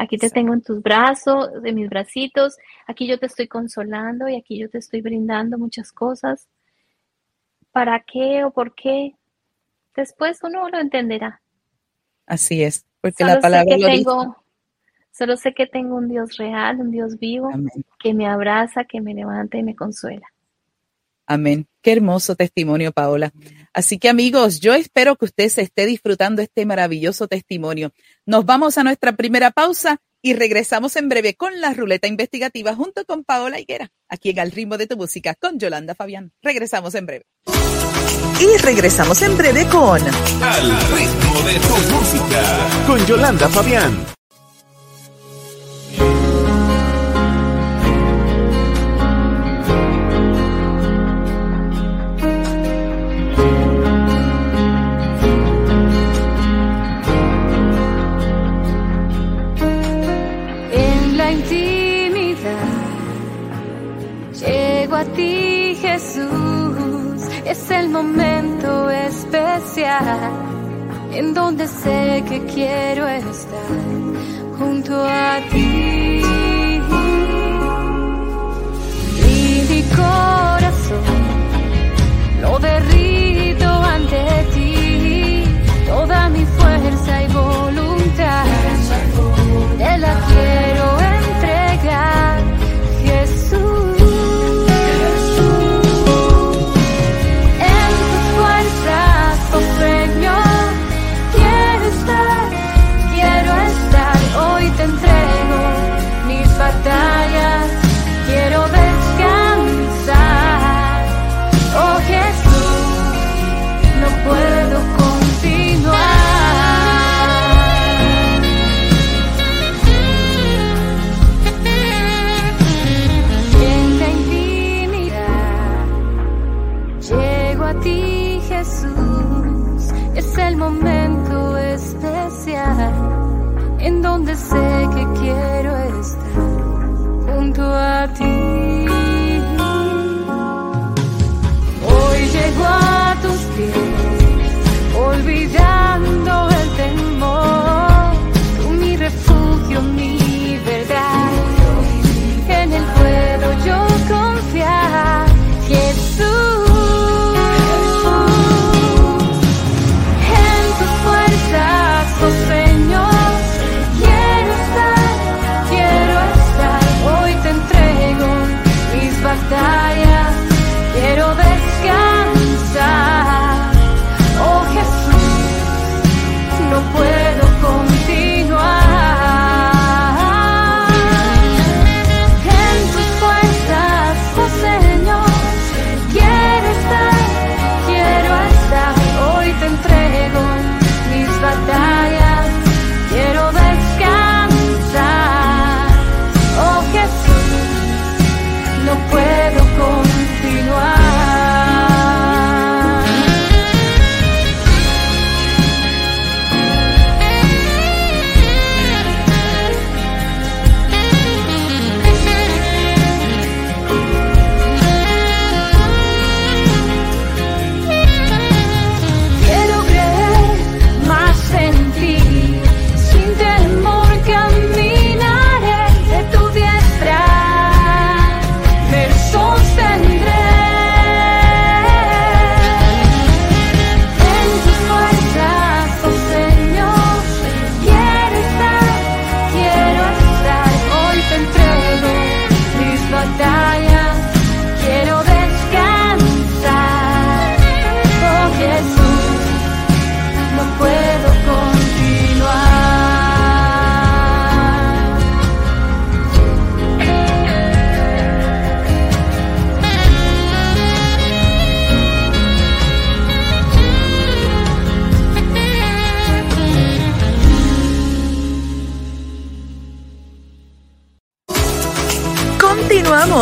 Aquí 0.00 0.16
te 0.16 0.30
tengo 0.30 0.54
en 0.54 0.62
tus 0.62 0.82
brazos, 0.82 1.62
de 1.62 1.74
mis 1.74 1.90
bracitos, 1.90 2.56
aquí 2.86 3.06
yo 3.06 3.18
te 3.18 3.26
estoy 3.26 3.48
consolando 3.48 4.30
y 4.30 4.36
aquí 4.36 4.58
yo 4.58 4.70
te 4.70 4.78
estoy 4.78 5.02
brindando 5.02 5.58
muchas 5.58 5.92
cosas. 5.92 6.48
¿Para 7.70 8.00
qué 8.00 8.42
o 8.44 8.50
por 8.50 8.74
qué? 8.74 9.14
Después 9.94 10.38
uno 10.42 10.70
lo 10.70 10.78
entenderá. 10.78 11.42
Así 12.24 12.62
es, 12.62 12.86
porque 13.02 13.24
la 13.24 13.40
palabra 13.40 13.76
lo 13.76 13.86
tengo, 13.88 14.36
Solo 15.12 15.36
sé 15.36 15.52
que 15.52 15.66
tengo 15.66 15.96
un 15.96 16.08
Dios 16.08 16.38
real, 16.38 16.80
un 16.80 16.90
Dios 16.90 17.18
vivo, 17.18 17.50
que 17.98 18.14
me 18.14 18.26
abraza, 18.26 18.84
que 18.84 19.02
me 19.02 19.12
levanta 19.12 19.58
y 19.58 19.62
me 19.62 19.76
consuela. 19.76 20.26
Amén. 21.30 21.68
Qué 21.80 21.92
hermoso 21.92 22.34
testimonio, 22.34 22.90
Paola. 22.90 23.32
Así 23.72 24.00
que 24.00 24.08
amigos, 24.08 24.58
yo 24.58 24.74
espero 24.74 25.14
que 25.14 25.26
usted 25.26 25.48
se 25.48 25.62
esté 25.62 25.86
disfrutando 25.86 26.42
este 26.42 26.66
maravilloso 26.66 27.28
testimonio. 27.28 27.92
Nos 28.26 28.44
vamos 28.44 28.78
a 28.78 28.82
nuestra 28.82 29.12
primera 29.12 29.52
pausa 29.52 29.98
y 30.20 30.34
regresamos 30.34 30.96
en 30.96 31.08
breve 31.08 31.34
con 31.34 31.60
la 31.60 31.72
ruleta 31.72 32.08
investigativa 32.08 32.74
junto 32.74 33.04
con 33.04 33.22
Paola 33.22 33.60
Higuera, 33.60 33.92
aquí 34.08 34.30
en 34.30 34.40
Al 34.40 34.50
ritmo 34.50 34.76
de 34.76 34.88
tu 34.88 34.96
música 34.96 35.36
con 35.36 35.60
Yolanda 35.60 35.94
Fabián. 35.94 36.32
Regresamos 36.42 36.96
en 36.96 37.06
breve. 37.06 37.26
Y 38.40 38.56
regresamos 38.60 39.22
en 39.22 39.38
breve 39.38 39.66
con 39.66 40.00
Al 40.42 40.80
ritmo 40.90 41.40
de 41.46 41.54
tu 41.60 41.94
música 41.94 42.86
con 42.88 43.06
Yolanda 43.06 43.48
Fabián. 43.48 44.04
Momento 67.90 68.90
especial 68.90 70.18
en 71.12 71.34
donde 71.34 71.66
sé 71.66 72.24
que 72.28 72.44
quiero 72.46 73.06
estar 73.08 73.70
junto 74.58 74.94
a 75.04 75.40
ti. 75.50 76.22
Y 79.28 79.62
mi 79.70 79.82
corazón 79.96 81.02
lo 82.40 82.58
derrito 82.58 83.09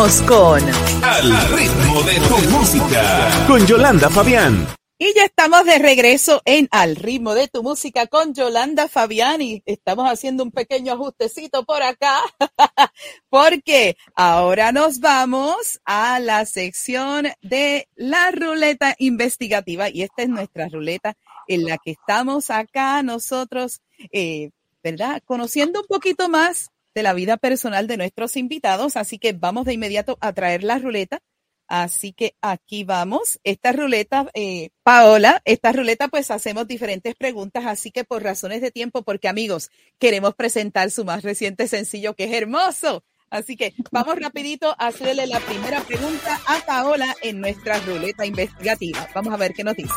Con 0.09 0.63
Al 1.03 1.49
ritmo 1.51 2.01
de 2.01 2.15
tu 2.15 2.49
música 2.49 3.45
con 3.45 3.63
Yolanda 3.67 4.09
Fabián. 4.09 4.67
Y 4.97 5.13
ya 5.13 5.25
estamos 5.25 5.65
de 5.65 5.77
regreso 5.77 6.41
en 6.45 6.67
Al 6.71 6.95
ritmo 6.95 7.35
de 7.35 7.47
tu 7.47 7.61
música 7.61 8.07
con 8.07 8.33
Yolanda 8.33 8.87
Fabián 8.87 9.39
y 9.39 9.61
estamos 9.67 10.09
haciendo 10.09 10.43
un 10.43 10.49
pequeño 10.49 10.93
ajustecito 10.93 11.63
por 11.63 11.83
acá 11.83 12.21
porque 13.29 13.97
ahora 14.15 14.71
nos 14.71 14.99
vamos 14.99 15.79
a 15.85 16.19
la 16.19 16.47
sección 16.47 17.27
de 17.43 17.87
la 17.95 18.31
ruleta 18.31 18.95
investigativa 18.97 19.89
y 19.91 20.01
esta 20.01 20.23
es 20.23 20.29
nuestra 20.29 20.69
ruleta 20.69 21.15
en 21.47 21.65
la 21.65 21.77
que 21.77 21.91
estamos 21.91 22.49
acá 22.49 23.03
nosotros, 23.03 23.81
eh, 24.11 24.49
¿verdad? 24.83 25.21
Conociendo 25.23 25.81
un 25.81 25.87
poquito 25.87 26.29
más 26.29 26.71
de 26.93 27.03
la 27.03 27.13
vida 27.13 27.37
personal 27.37 27.87
de 27.87 27.97
nuestros 27.97 28.35
invitados, 28.37 28.97
así 28.97 29.19
que 29.19 29.33
vamos 29.33 29.65
de 29.65 29.73
inmediato 29.73 30.17
a 30.21 30.33
traer 30.33 30.63
la 30.63 30.79
ruleta. 30.79 31.19
Así 31.67 32.13
que 32.13 32.35
aquí 32.41 32.83
vamos. 32.83 33.39
Esta 33.43 33.71
ruleta, 33.71 34.27
eh, 34.33 34.71
Paola, 34.81 35.39
esta 35.45 35.71
ruleta 35.71 36.07
pues 36.07 36.31
hacemos 36.31 36.67
diferentes 36.67 37.13
preguntas, 37.13 37.65
así 37.67 37.91
que 37.91 38.03
por 38.03 38.23
razones 38.23 38.61
de 38.61 38.71
tiempo, 38.71 39.03
porque 39.03 39.27
amigos, 39.27 39.69
queremos 39.99 40.33
presentar 40.33 40.89
su 40.89 41.05
más 41.05 41.21
reciente 41.23 41.67
sencillo 41.67 42.15
que 42.15 42.23
es 42.23 42.33
hermoso. 42.33 43.03
Así 43.29 43.55
que 43.55 43.75
vamos 43.91 44.19
rapidito 44.19 44.75
a 44.79 44.87
hacerle 44.87 45.27
la 45.27 45.39
primera 45.39 45.81
pregunta 45.81 46.41
a 46.47 46.65
Paola 46.65 47.15
en 47.21 47.39
nuestra 47.39 47.79
ruleta 47.81 48.25
investigativa. 48.25 49.07
Vamos 49.13 49.31
a 49.31 49.37
ver 49.37 49.53
qué 49.53 49.63
nos 49.63 49.75
dice. 49.75 49.93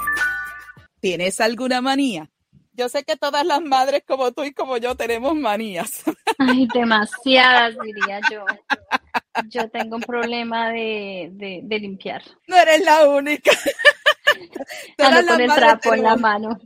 ¿Tienes 1.00 1.40
alguna 1.40 1.80
manía? 1.80 2.30
Yo 2.74 2.88
sé 2.88 3.04
que 3.04 3.16
todas 3.16 3.44
las 3.44 3.60
madres 3.60 4.02
como 4.06 4.32
tú 4.32 4.44
y 4.44 4.52
como 4.52 4.78
yo 4.78 4.94
tenemos 4.94 5.34
manías. 5.34 6.02
Ay, 6.38 6.66
demasiadas, 6.72 7.76
diría 7.84 8.20
yo. 8.30 8.44
Yo 9.48 9.68
tengo 9.70 9.96
un 9.96 10.02
problema 10.02 10.70
de, 10.70 11.28
de, 11.32 11.60
de 11.62 11.78
limpiar. 11.78 12.22
No 12.46 12.56
eres 12.56 12.84
la 12.84 13.08
única. 13.08 13.50
Ando 14.98 15.32
con 15.32 15.40
el 15.40 15.54
trapo 15.54 15.94
en 15.94 16.02
la 16.02 16.16
mano. 16.16 16.58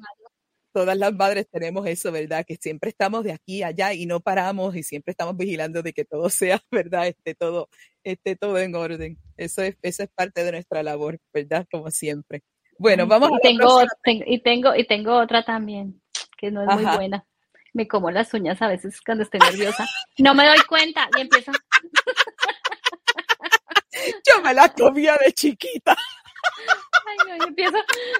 Todas 0.73 0.97
las 0.97 1.13
madres 1.15 1.49
tenemos 1.51 1.87
eso, 1.87 2.13
¿verdad? 2.13 2.45
Que 2.47 2.57
siempre 2.57 2.91
estamos 2.91 3.25
de 3.25 3.33
aquí 3.33 3.63
a 3.63 3.69
allá 3.69 3.95
y 3.95 4.05
no 4.05 4.21
paramos 4.21 4.77
y 4.77 4.83
siempre 4.83 5.13
estamos 5.13 5.37
vigilando 5.37 5.83
de 5.83 5.93
que 5.93 6.05
todo 6.05 6.29
sea, 6.29 6.63
¿verdad? 6.71 7.09
Esté 7.09 7.35
todo, 7.35 7.69
esté 8.05 8.37
todo 8.37 8.59
en 8.59 8.75
orden. 8.75 9.19
Eso 9.37 9.63
es, 9.63 9.77
eso 9.83 10.03
es 10.03 10.09
parte 10.15 10.45
de 10.45 10.53
nuestra 10.53 10.83
labor, 10.83 11.19
¿verdad? 11.33 11.67
Como 11.71 11.91
siempre. 11.91 12.43
Bueno, 12.79 13.07
vamos 13.07 13.31
y 13.31 13.35
a 13.35 13.39
tengo, 13.41 13.83
tengo, 14.03 14.25
y 14.27 14.41
tengo 14.41 14.75
y 14.75 14.87
tengo 14.87 15.17
otra 15.17 15.43
también 15.43 16.01
que 16.37 16.51
no 16.51 16.63
es 16.63 16.69
muy 16.69 16.85
buena. 16.97 17.25
Me 17.73 17.89
como 17.89 18.11
las 18.11 18.33
uñas 18.33 18.61
a 18.63 18.69
veces 18.69 19.01
cuando 19.05 19.25
estoy 19.25 19.41
nerviosa. 19.41 19.87
No 20.19 20.35
me 20.35 20.47
doy 20.47 20.61
cuenta 20.69 21.09
y 21.17 21.23
empiezo. 21.23 21.53
Yo 24.27 24.43
me 24.43 24.55
la 24.55 24.73
comía 24.73 25.17
de 25.25 25.33
chiquita. 25.33 25.97
Ay, 27.07 27.17
no, 27.29 27.37
yo 27.37 27.45
empiezo. 27.49 27.77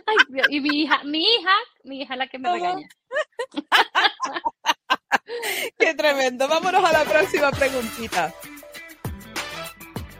Ay, 0.07 0.17
y 0.51 0.61
mi 0.61 0.83
hija, 0.83 1.03
mi 1.05 1.23
hija, 1.23 1.53
mi 1.85 2.03
hija 2.03 2.17
la 2.17 2.27
que 2.29 2.39
me 2.39 2.53
regaña. 2.53 2.89
Qué 5.79 5.95
tremendo. 5.95 6.49
Vámonos 6.49 6.85
a 6.85 6.93
la 6.93 7.05
próxima 7.05 7.51
preguntita. 7.51 8.33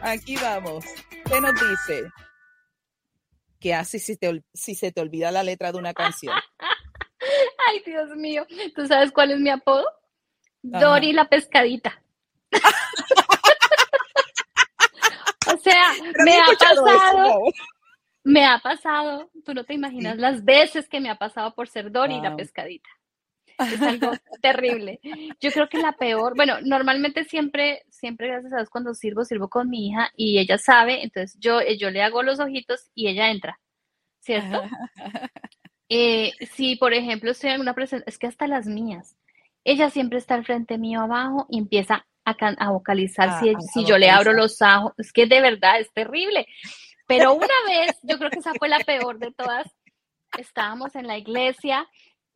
Aquí 0.03 0.37
vamos. 0.37 0.85
¿Qué 1.29 1.41
nos 1.41 1.55
dice? 1.55 2.11
¿Qué 3.61 3.75
haces 3.75 4.05
si, 4.05 4.17
te, 4.17 4.43
si 4.53 4.75
se 4.75 4.93
te 4.93 5.01
olvida 5.01 5.31
la 5.31 5.43
letra 5.43 5.73
de 5.73 5.79
una 5.79 5.95
canción? 5.95 6.35
Ay, 7.69 7.83
Dios 7.85 8.11
mío. 8.17 8.47
¿Tú 8.75 8.87
sabes 8.87 9.13
cuál 9.13 9.33
es 9.33 9.39
mi 9.39 9.51
apodo? 9.51 9.85
Dori 10.63 11.13
la 11.13 11.29
pescadita. 11.29 12.03
o 15.53 15.57
sea, 15.59 15.93
me 16.25 16.39
ha 16.39 16.47
pasado. 16.59 17.43
Me 18.25 18.45
ha 18.45 18.59
pasado, 18.59 19.31
tú 19.45 19.55
no 19.55 19.63
te 19.63 19.75
imaginas 19.75 20.17
las 20.17 20.45
veces 20.45 20.89
que 20.89 20.99
me 20.99 21.11
ha 21.11 21.17
pasado 21.17 21.55
por 21.55 21.69
ser 21.69 21.93
Dori 21.93 22.21
la 22.21 22.35
pescadita. 22.35 22.89
Es 23.59 23.83
algo 23.83 24.11
terrible. 24.43 25.01
Yo 25.41 25.51
creo 25.51 25.69
que 25.69 25.79
la 25.79 25.93
peor, 25.93 26.35
bueno, 26.37 26.57
normalmente 26.63 27.25
siempre, 27.25 27.83
siempre, 27.91 28.29
gracias 28.29 28.53
a 28.53 28.57
Dios, 28.57 28.71
cuando 28.71 28.95
sirvo, 28.95 29.25
sirvo 29.25 29.49
con 29.49 29.69
mi 29.69 29.89
hija 29.89 30.11
y 30.17 30.39
ella 30.39 30.59
sabe, 30.59 31.03
entonces 31.03 31.39
yo, 31.41 31.61
yo 31.79 31.91
le 31.91 32.03
hago 32.03 32.23
los 32.23 32.41
ojitos 32.41 32.91
y 32.95 33.09
ella 33.09 33.31
entra, 33.31 33.61
¿cierto? 34.21 34.63
Eh, 35.89 36.33
si, 36.53 36.75
por 36.75 36.95
ejemplo, 36.95 37.31
estoy 37.31 37.51
en 37.51 37.61
una 37.61 37.73
presentación, 37.73 38.13
es 38.13 38.19
que 38.19 38.27
hasta 38.27 38.49
las 38.49 38.67
mías, 38.67 39.17
ella 39.63 39.89
siempre 39.89 40.19
está 40.19 40.35
al 40.35 40.45
frente 40.45 40.79
mío 40.79 41.01
abajo 41.03 41.47
y 41.49 41.59
empieza 41.59 42.05
a, 42.25 42.35
a 42.59 42.71
vocalizar 42.73 43.29
Ah, 43.29 43.41
si, 43.41 43.51
a 43.51 43.61
si 43.61 43.85
yo 43.85 43.97
le 43.97 44.11
abro 44.11 44.33
los 44.33 44.61
ojos, 44.63 44.95
es 44.99 45.13
que 45.13 45.27
de 45.27 45.41
verdad 45.41 45.79
es 45.79 45.93
terrible. 45.93 46.45
Pero 47.07 47.35
una 47.35 47.55
vez, 47.69 47.97
yo 48.03 48.19
creo 48.19 48.31
que 48.31 48.41
esa 48.41 48.53
fue 48.55 48.69
la 48.69 48.81
peor 48.81 49.21
de 49.21 49.31
todas, 49.31 49.73
estábamos 50.37 50.97
en 50.97 51.07
la 51.07 51.19
iglesia 51.19 51.87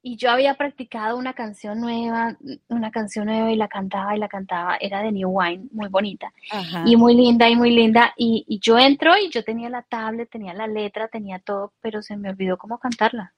y 0.03 0.17
yo 0.17 0.31
había 0.31 0.55
practicado 0.55 1.17
una 1.19 1.35
canción 1.35 1.81
nueva, 1.81 2.37
una 2.69 2.91
canción 2.91 3.27
nueva 3.27 3.51
y 3.53 3.57
la 3.57 3.69
cantaba 3.69 4.17
y 4.17 4.19
la 4.19 4.29
cantaba, 4.29 4.77
era 4.81 5.03
de 5.03 5.13
New 5.13 5.29
Wine, 5.31 5.69
muy 5.73 5.89
bonita 5.89 6.33
Ajá. 6.51 6.85
y 6.87 6.97
muy 6.97 7.15
linda 7.15 7.49
y 7.49 7.57
muy 7.57 7.71
linda. 7.71 8.13
Y, 8.17 8.45
y 8.49 8.59
yo 8.61 8.79
entro 8.79 9.17
y 9.19 9.29
yo 9.31 9.45
tenía 9.45 9.69
la 9.69 9.83
tablet, 9.83 10.31
tenía 10.31 10.55
la 10.55 10.67
letra, 10.67 11.09
tenía 11.09 11.39
todo, 11.39 11.73
pero 11.81 12.03
se 12.03 12.17
me 12.17 12.31
olvidó 12.31 12.57
cómo 12.57 12.79
cantarla. 12.79 13.33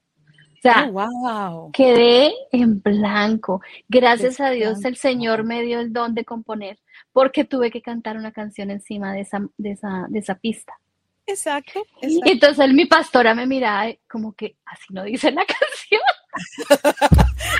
O 0.54 0.62
sea, 0.62 0.86
Oh, 0.88 0.92
wow. 0.92 1.72
quedé 1.72 2.32
en 2.52 2.80
blanco. 2.80 3.60
Gracias 3.88 4.36
Qué 4.36 4.42
a 4.44 4.50
Dios 4.50 4.84
el. 4.84 4.94
Señor 4.96 5.42
me 5.42 5.62
dio 5.62 5.80
el 5.80 5.92
don 5.92 6.14
de 6.14 6.24
componer, 6.24 6.78
porque 7.12 7.44
tuve 7.44 7.72
que 7.72 7.82
cantar 7.82 8.16
una 8.16 8.30
canción 8.30 8.70
encima 8.70 9.12
de 9.12 9.22
esa, 9.22 9.40
de 9.58 9.72
esa, 9.72 10.06
de 10.08 10.20
esa 10.20 10.36
pista. 10.36 10.72
Exacto. 11.26 11.82
Y 12.02 12.20
entonces 12.30 12.68
mi 12.72 12.86
pastora 12.86 13.34
me 13.34 13.46
miraba 13.46 13.86
como 14.08 14.32
que 14.34 14.56
así 14.66 14.84
no 14.90 15.04
dice 15.04 15.30
la 15.30 15.44
canción. 15.46 16.00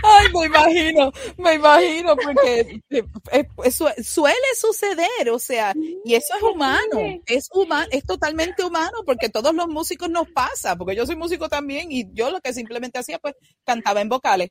Ay, 0.03 0.27
me 0.33 0.47
imagino, 0.47 1.13
me 1.37 1.55
imagino, 1.55 2.17
porque 2.17 2.81
eh, 2.91 3.05
eh, 3.33 3.71
su- 3.71 3.89
suele 4.03 4.37
suceder, 4.57 5.31
o 5.31 5.39
sea, 5.39 5.73
y 6.05 6.15
eso 6.15 6.35
es 6.37 6.43
humano, 6.43 7.21
es 7.27 7.49
humano, 7.53 7.87
es 7.91 8.05
totalmente 8.05 8.65
humano, 8.65 8.99
porque 9.07 9.29
todos 9.29 9.55
los 9.55 9.69
músicos 9.69 10.09
nos 10.11 10.29
pasa, 10.31 10.75
porque 10.77 10.97
yo 10.97 11.07
soy 11.07 11.17
músico 11.17 11.49
también 11.49 11.93
y 11.93 12.07
yo 12.13 12.31
lo 12.31 12.41
que 12.41 12.53
simplemente 12.53 12.99
hacía, 12.99 13.19
pues, 13.19 13.35
cantaba 13.65 14.01
en 14.01 14.09
vocales. 14.09 14.51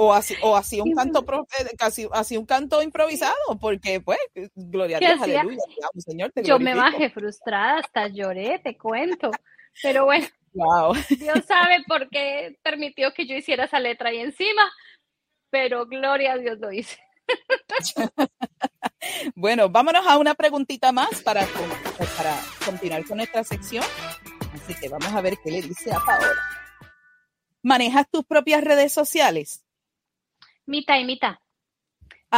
O 0.00 0.12
así, 0.12 0.36
o 0.42 0.56
hacía 0.56 0.84
un 0.84 0.94
canto, 0.94 1.24
eh, 1.58 1.76
casi, 1.76 2.06
hacía 2.12 2.38
un 2.38 2.46
canto 2.46 2.80
improvisado, 2.82 3.34
porque 3.60 4.00
pues, 4.00 4.18
gloria 4.54 4.98
a 4.98 5.00
¿Qué 5.00 5.06
Dios, 5.06 5.22
aleluya, 5.22 5.58
Señor, 5.96 6.30
te 6.30 6.44
Yo 6.44 6.60
me 6.60 6.72
bajé 6.72 7.10
frustrada, 7.10 7.78
hasta 7.80 8.06
lloré, 8.06 8.60
te 8.60 8.78
cuento. 8.78 9.32
Pero 9.82 10.04
bueno, 10.04 10.26
Wow. 10.52 10.94
Dios 11.08 11.44
sabe 11.46 11.84
por 11.86 12.08
qué 12.08 12.58
permitió 12.62 13.12
que 13.12 13.26
yo 13.26 13.36
hiciera 13.36 13.64
esa 13.64 13.80
letra 13.80 14.10
ahí 14.10 14.18
encima, 14.18 14.62
pero 15.50 15.86
gloria 15.86 16.32
a 16.32 16.38
Dios 16.38 16.58
lo 16.58 16.72
hice. 16.72 16.98
Bueno, 19.36 19.68
vámonos 19.68 20.04
a 20.06 20.18
una 20.18 20.34
preguntita 20.34 20.90
más 20.90 21.22
para, 21.22 21.46
para 22.16 22.36
continuar 22.64 23.04
con 23.06 23.18
nuestra 23.18 23.44
sección. 23.44 23.84
Así 24.52 24.74
que 24.74 24.88
vamos 24.88 25.12
a 25.14 25.20
ver 25.20 25.34
qué 25.42 25.52
le 25.52 25.62
dice 25.62 25.92
a 25.92 26.00
Paola. 26.00 26.34
¿Manejas 27.62 28.10
tus 28.10 28.24
propias 28.24 28.64
redes 28.64 28.92
sociales? 28.92 29.64
Mitad 30.68 30.98
y 30.98 31.04
mitad. 31.04 31.36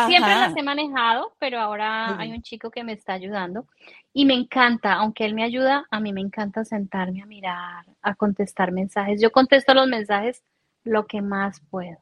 Siempre 0.07 0.31
las 0.31 0.57
he 0.57 0.63
manejado, 0.63 1.35
pero 1.41 1.59
ahora 1.59 2.17
hay 2.17 2.31
un 2.31 2.43
chico 2.43 2.71
que 2.71 2.85
me 2.85 2.93
está 2.93 3.15
ayudando 3.15 3.67
y 4.13 4.25
me 4.25 4.35
encanta, 4.35 4.93
aunque 4.93 5.25
él 5.25 5.35
me 5.35 5.43
ayuda, 5.43 5.85
a 5.91 5.99
mí 5.99 6.13
me 6.13 6.21
encanta 6.21 6.65
sentarme 6.65 7.23
a 7.23 7.27
mirar, 7.27 7.85
a 8.01 8.15
contestar 8.15 8.71
mensajes. 8.71 9.21
Yo 9.21 9.33
contesto 9.33 9.75
los 9.75 9.89
mensajes 9.89 10.45
lo 10.85 11.09
que 11.09 11.23
más 11.23 11.61
puedo, 11.71 11.99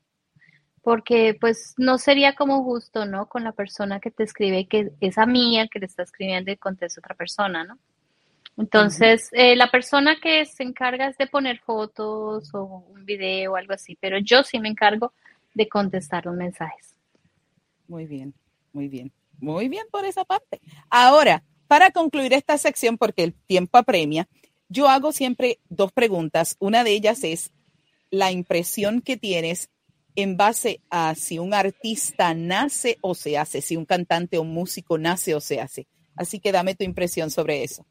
porque 0.83 1.35
pues 1.41 1.75
no 1.79 1.97
sería 1.97 2.35
como 2.35 2.63
justo, 2.63 3.07
¿no? 3.07 3.27
Con 3.27 3.43
la 3.43 3.53
persona 3.53 4.01
que 4.01 4.11
te 4.11 4.25
escribe, 4.25 4.69
que 4.69 4.93
es 5.01 5.17
a 5.17 5.25
mí 5.25 5.59
el 5.59 5.71
que 5.71 5.79
le 5.79 5.87
está 5.87 6.03
escribiendo 6.03 6.53
y 6.53 6.59
contesta 6.59 7.01
a 7.01 7.03
otra 7.03 7.15
persona, 7.15 7.65
¿no? 7.65 7.79
Entonces, 8.59 9.31
eh, 9.33 9.57
la 9.57 9.71
persona 9.71 10.17
que 10.21 10.45
se 10.45 10.63
encarga 10.65 11.07
es 11.07 11.17
de 11.17 11.27
poner 11.27 11.61
fotos 11.61 12.53
o 12.53 12.65
un 12.65 13.07
video 13.07 13.53
o 13.53 13.57
algo 13.57 13.73
así, 13.73 13.97
pero 13.99 14.19
yo 14.19 14.43
sí 14.43 14.59
me 14.59 14.69
encargo 14.69 15.15
de 15.59 15.69
contestar 15.69 16.25
los 16.25 16.37
mensajes. 16.37 16.95
Muy 17.89 18.07
bien, 18.07 18.33
muy 18.73 18.87
bien. 18.87 19.13
Muy 19.41 19.69
bien 19.69 19.87
por 19.91 20.05
esa 20.05 20.25
parte. 20.25 20.61
Ahora, 20.89 21.43
para 21.67 21.91
concluir 21.91 22.33
esta 22.33 22.57
sección, 22.59 22.97
porque 22.97 23.25
el 23.25 23.35
tiempo 23.35 23.77
apremia, 23.77 24.29
yo 24.69 24.89
hago 24.89 25.11
siempre 25.11 25.59
dos 25.69 25.93
preguntas. 25.93 26.57
Una 26.61 26.85
de 26.85 26.93
ellas 26.93 27.25
es 27.25 27.51
la 28.11 28.31
impresión 28.31 29.01
que 29.01 29.17
tienes 29.17 29.69
en 30.15 30.37
base 30.37 30.81
a 30.91 31.17
si 31.17 31.41
un 31.41 31.53
artista 31.53 32.35
nace 32.35 32.97
o 33.01 33.17
se 33.17 33.37
hace, 33.37 33.61
si 33.61 33.77
un 33.77 33.85
cantante 33.85 34.39
o 34.39 34.43
un 34.43 34.55
músico 34.55 34.97
nace 34.97 35.35
o 35.35 35.41
se 35.41 35.61
hace. 35.61 35.89
Así 36.15 36.39
que 36.39 36.53
dame 36.53 36.77
tu 36.77 36.85
impresión 36.85 37.31
sobre 37.31 37.65
eso. 37.65 37.85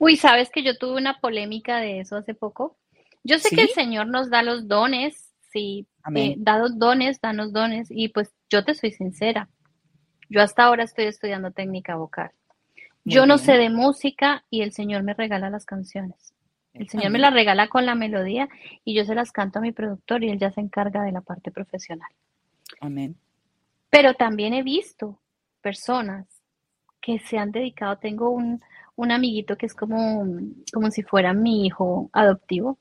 Uy, 0.00 0.16
¿sabes 0.16 0.50
que 0.50 0.64
yo 0.64 0.76
tuve 0.76 0.96
una 0.96 1.20
polémica 1.20 1.78
de 1.78 2.00
eso 2.00 2.16
hace 2.16 2.34
poco? 2.34 2.76
Yo 3.22 3.38
sé 3.38 3.50
¿Sí? 3.50 3.56
que 3.56 3.62
el 3.62 3.68
Señor 3.68 4.08
nos 4.08 4.28
da 4.28 4.42
los 4.42 4.66
dones, 4.66 5.34
sí, 5.52 5.86
Amén. 6.02 6.32
eh, 6.32 6.34
da 6.38 6.58
los 6.58 6.78
dones, 6.78 7.20
da 7.20 7.32
los 7.32 7.52
dones, 7.52 7.88
y 7.90 8.08
pues 8.08 8.32
yo 8.48 8.64
te 8.64 8.74
soy 8.74 8.92
sincera. 8.92 9.48
Yo 10.28 10.40
hasta 10.42 10.64
ahora 10.64 10.84
estoy 10.84 11.06
estudiando 11.06 11.50
técnica 11.50 11.96
vocal. 11.96 12.30
Muy 13.04 13.14
Yo 13.14 13.26
no 13.26 13.38
sé 13.38 13.52
de 13.52 13.70
música 13.70 14.44
y 14.50 14.62
el 14.62 14.72
Señor 14.72 15.02
me 15.02 15.14
regala 15.14 15.50
las 15.50 15.64
canciones. 15.64 16.34
El 16.72 16.88
Señor 16.88 17.10
me 17.10 17.18
las 17.18 17.32
regala 17.32 17.68
con 17.68 17.84
la 17.84 17.94
melodía 17.94 18.48
y 18.84 18.94
yo 18.94 19.04
se 19.04 19.14
las 19.14 19.32
canto 19.32 19.58
a 19.58 19.62
mi 19.62 19.72
productor 19.72 20.22
y 20.22 20.30
él 20.30 20.38
ya 20.38 20.52
se 20.52 20.60
encarga 20.60 21.02
de 21.02 21.10
la 21.12 21.20
parte 21.20 21.50
profesional. 21.50 22.08
Amén. 22.80 23.16
Pero 23.90 24.14
también 24.14 24.54
he 24.54 24.62
visto 24.62 25.18
personas 25.60 26.26
que 27.00 27.18
se 27.18 27.38
han 27.38 27.50
dedicado, 27.50 27.98
tengo 27.98 28.30
un, 28.30 28.62
un 28.94 29.10
amiguito 29.10 29.56
que 29.56 29.66
es 29.66 29.74
como, 29.74 30.24
como 30.72 30.90
si 30.90 31.02
fuera 31.02 31.32
mi 31.32 31.66
hijo 31.66 32.08
adoptivo, 32.12 32.78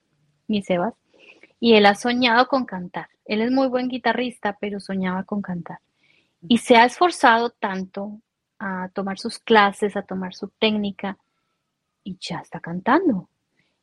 mi 0.47 0.61
Sebas, 0.61 0.93
y 1.59 1.75
él 1.75 1.85
ha 1.85 1.95
soñado 1.95 2.47
con 2.47 2.65
cantar. 2.65 3.09
Él 3.25 3.41
es 3.41 3.51
muy 3.51 3.67
buen 3.67 3.87
guitarrista, 3.87 4.57
pero 4.59 4.79
soñaba 4.79 5.23
con 5.23 5.41
cantar. 5.41 5.79
Y 6.47 6.59
se 6.59 6.77
ha 6.77 6.85
esforzado 6.85 7.49
tanto 7.49 8.21
a 8.59 8.89
tomar 8.93 9.19
sus 9.19 9.39
clases, 9.39 9.95
a 9.95 10.03
tomar 10.03 10.33
su 10.33 10.47
técnica, 10.47 11.17
y 12.03 12.17
ya 12.19 12.39
está 12.39 12.59
cantando. 12.59 13.29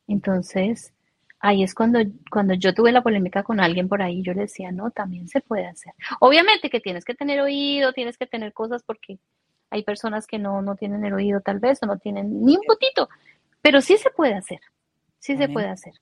Entonces, 0.07 0.93
ahí 1.39 1.63
es 1.63 1.73
cuando, 1.73 1.99
cuando 2.31 2.53
yo 2.53 2.73
tuve 2.73 2.91
la 2.91 3.03
polémica 3.03 3.43
con 3.43 3.59
alguien 3.59 3.87
por 3.87 4.01
ahí, 4.01 4.21
yo 4.23 4.33
le 4.33 4.41
decía, 4.41 4.71
no, 4.71 4.91
también 4.91 5.27
se 5.27 5.41
puede 5.41 5.67
hacer. 5.67 5.93
Obviamente 6.19 6.69
que 6.69 6.79
tienes 6.79 7.05
que 7.05 7.15
tener 7.15 7.39
oído, 7.41 7.93
tienes 7.93 8.17
que 8.17 8.27
tener 8.27 8.53
cosas 8.53 8.83
porque 8.83 9.19
hay 9.69 9.83
personas 9.83 10.27
que 10.27 10.39
no, 10.39 10.61
no 10.61 10.75
tienen 10.75 11.05
el 11.05 11.13
oído 11.13 11.41
tal 11.41 11.59
vez 11.59 11.79
o 11.83 11.85
no 11.85 11.97
tienen 11.97 12.43
ni 12.43 12.55
un 12.55 12.63
poquito, 12.65 13.09
pero 13.61 13.81
sí 13.81 13.97
se 13.97 14.09
puede 14.09 14.33
hacer, 14.33 14.61
sí 15.19 15.37
se 15.37 15.49
puede 15.49 15.67
hacer. 15.67 15.93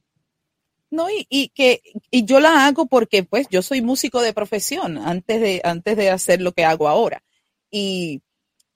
No, 0.91 1.09
y, 1.09 1.25
y, 1.29 1.49
que 1.49 1.81
y 2.11 2.25
yo 2.25 2.39
la 2.39 2.65
hago 2.65 2.85
porque 2.85 3.23
pues 3.23 3.47
yo 3.49 3.61
soy 3.61 3.81
músico 3.81 4.21
de 4.21 4.33
profesión 4.33 4.97
antes 4.97 5.41
de, 5.41 5.61
antes 5.63 5.97
de 5.97 6.09
hacer 6.09 6.41
lo 6.41 6.51
que 6.53 6.63
hago 6.63 6.87
ahora. 6.87 7.23
Y 7.71 8.21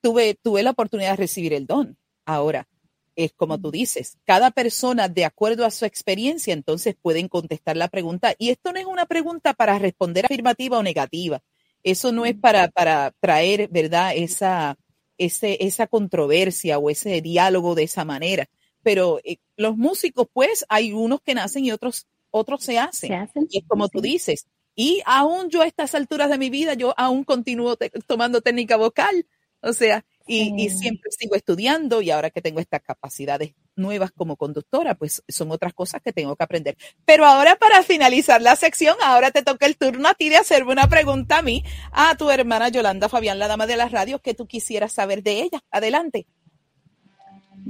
tuve, 0.02 0.36
tuve 0.36 0.64
la 0.64 0.72
oportunidad 0.72 1.12
de 1.12 1.18
recibir 1.18 1.54
el 1.54 1.66
don. 1.68 1.98
Ahora, 2.26 2.68
es 3.16 3.34
como 3.34 3.60
tú 3.60 3.72
dices, 3.72 4.18
cada 4.26 4.52
persona 4.52 5.10
de 5.10 5.26
acuerdo 5.26 5.66
a 5.66 5.72
su 5.72 5.86
experiencia, 5.86 6.54
entonces 6.54 6.96
pueden 7.02 7.28
contestar 7.28 7.76
la 7.78 7.90
pregunta. 7.90 8.34
Y 8.38 8.50
esto 8.50 8.72
no 8.72 8.80
es 8.80 8.86
una 8.86 9.06
pregunta 9.06 9.54
para 9.54 9.78
responder 9.78 10.26
afirmativa 10.26 10.78
o 10.78 10.84
negativa. 10.84 11.42
Eso 11.84 12.12
no 12.12 12.26
es 12.26 12.36
para, 12.36 12.70
para 12.70 13.14
traer, 13.20 13.70
¿verdad? 13.70 14.14
Esa, 14.16 14.78
ese, 15.18 15.58
esa 15.66 15.88
controversia 15.88 16.78
o 16.78 16.90
ese 16.90 17.22
diálogo 17.22 17.76
de 17.76 17.84
esa 17.84 18.06
manera. 18.06 18.50
Pero 18.84 19.20
eh, 19.24 19.38
los 19.58 19.78
músicos, 19.78 20.28
pues, 20.32 20.66
hay 20.70 20.94
unos 20.94 21.22
que 21.22 21.34
nacen 21.34 21.66
y 21.66 21.72
otros, 21.72 22.08
otros 22.32 22.64
se 22.64 22.80
hacen. 22.80 23.28
Y 23.50 23.60
es 23.60 23.64
como 23.68 23.90
tú 23.90 24.02
dices. 24.02 24.48
Y 24.76 25.02
aún 25.06 25.50
yo 25.50 25.62
a 25.62 25.68
estas 25.68 25.94
alturas 25.96 26.30
de 26.30 26.38
mi 26.38 26.50
vida, 26.50 26.74
yo 26.74 26.94
aún 26.98 27.24
continúo 27.24 27.78
tomando 28.08 28.42
técnica 28.42 28.78
vocal. 28.78 29.26
O 29.62 29.74
sea, 29.74 30.06
y, 30.26 30.70
siempre 30.70 31.12
sigo 31.12 31.36
estudiando 31.36 32.02
y 32.02 32.12
ahora 32.12 32.30
que 32.30 32.42
tengo 32.42 32.60
estas 32.60 32.82
capacidades 32.82 33.54
nuevas 33.76 34.12
como 34.12 34.36
conductora, 34.36 34.94
pues 34.94 35.24
son 35.28 35.52
otras 35.52 35.74
cosas 35.74 36.02
que 36.02 36.14
tengo 36.14 36.36
que 36.36 36.44
aprender. 36.44 36.78
Pero 37.04 37.26
ahora 37.26 37.56
para 37.56 37.82
finalizar 37.82 38.42
la 38.42 38.56
sección, 38.56 38.96
ahora 39.02 39.32
te 39.32 39.42
toca 39.42 39.66
el 39.66 39.76
turno 39.76 40.08
a 40.08 40.14
ti 40.14 40.30
de 40.30 40.38
hacerme 40.38 40.72
una 40.72 40.88
pregunta 40.88 41.40
a 41.40 41.42
mí, 41.42 41.64
a 41.92 42.16
tu 42.16 42.30
hermana 42.30 42.70
Yolanda 42.70 43.10
Fabián, 43.10 43.40
la 43.40 43.48
dama 43.48 43.66
de 43.66 43.78
las 43.78 43.92
radios, 43.92 44.22
que 44.22 44.34
tú 44.34 44.48
quisieras 44.48 44.94
saber 44.94 45.24
de 45.24 45.42
ella. 45.42 45.62
Adelante. 45.72 46.28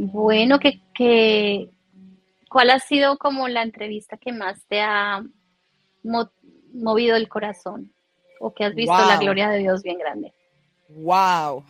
Bueno, 0.01 0.59
que, 0.59 0.79
que 0.93 1.69
¿cuál 2.49 2.69
ha 2.69 2.79
sido 2.79 3.17
como 3.17 3.49
la 3.49 3.63
entrevista 3.63 4.15
que 4.15 4.31
más 4.31 4.57
te 4.69 4.79
ha 4.79 5.21
movido 6.73 7.17
el 7.17 7.27
corazón? 7.27 7.91
¿O 8.39 8.53
que 8.53 8.63
has 8.63 8.73
visto 8.73 8.93
la 8.93 9.17
gloria 9.17 9.49
de 9.49 9.57
Dios 9.57 9.83
bien 9.83 9.99
grande? 9.99 10.31
Wow. 10.87 11.65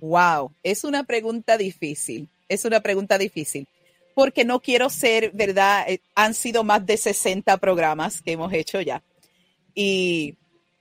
Wow, 0.00 0.52
es 0.62 0.84
una 0.84 1.04
pregunta 1.04 1.58
difícil, 1.58 2.28
es 2.48 2.64
una 2.64 2.80
pregunta 2.80 3.18
difícil, 3.18 3.66
porque 4.14 4.44
no 4.44 4.60
quiero 4.60 4.88
ser, 4.88 5.30
¿verdad? 5.32 5.84
Eh, 5.88 6.00
han 6.14 6.32
sido 6.32 6.64
más 6.64 6.84
de 6.86 6.96
60 6.96 7.56
programas 7.58 8.22
que 8.22 8.32
hemos 8.32 8.52
hecho 8.54 8.80
ya. 8.80 9.02
Y, 9.74 10.34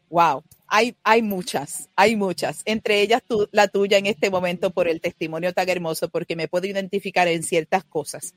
wow, 0.09 0.43
hay, 0.67 0.95
hay 1.03 1.21
muchas, 1.21 1.89
hay 1.95 2.15
muchas, 2.15 2.61
entre 2.65 3.01
ellas 3.01 3.21
la 3.51 3.67
tuya 3.67 3.97
en 3.97 4.05
este 4.05 4.29
momento 4.29 4.71
por 4.71 4.87
el 4.87 5.01
testimonio 5.01 5.53
tan 5.53 5.69
hermoso, 5.69 6.09
porque 6.09 6.35
me 6.35 6.47
puedo 6.47 6.67
identificar 6.67 7.27
en 7.27 7.43
ciertas 7.43 7.83
cosas. 7.83 8.33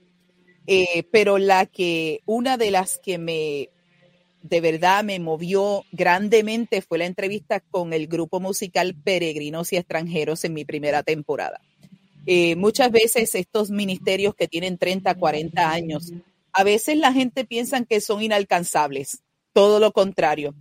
Eh, 0.67 1.05
pero 1.11 1.38
la 1.38 1.67
que, 1.67 2.21
una 2.27 2.59
de 2.59 2.71
las 2.71 2.99
que 2.99 3.17
me, 3.17 3.71
de 4.43 4.61
verdad 4.61 5.03
me 5.03 5.19
movió 5.19 5.85
grandemente 5.93 6.83
fue 6.83 6.99
la 6.99 7.07
entrevista 7.07 7.61
con 7.61 7.93
el 7.93 8.07
grupo 8.07 8.41
musical 8.41 8.95
Peregrinos 8.95 9.73
y 9.73 9.77
Extranjeros 9.77 10.45
en 10.45 10.55
mi 10.55 10.64
primera 10.64 11.03
temporada. 11.03 11.61
Eh, 12.27 12.57
muchas 12.57 12.91
veces 12.91 13.35
estos 13.35 13.71
ministerios 13.71 14.35
que 14.35 14.49
tienen 14.49 14.77
30, 14.77 15.14
40 15.14 15.71
años, 15.71 16.12
a 16.53 16.64
veces 16.64 16.99
la 16.99 17.12
gente 17.12 17.45
piensa 17.45 17.83
que 17.85 18.03
son 18.03 18.23
inalcanzables. 18.23 19.23
Todo 19.55 19.81
lo 19.81 19.93
contrario. 19.93 20.55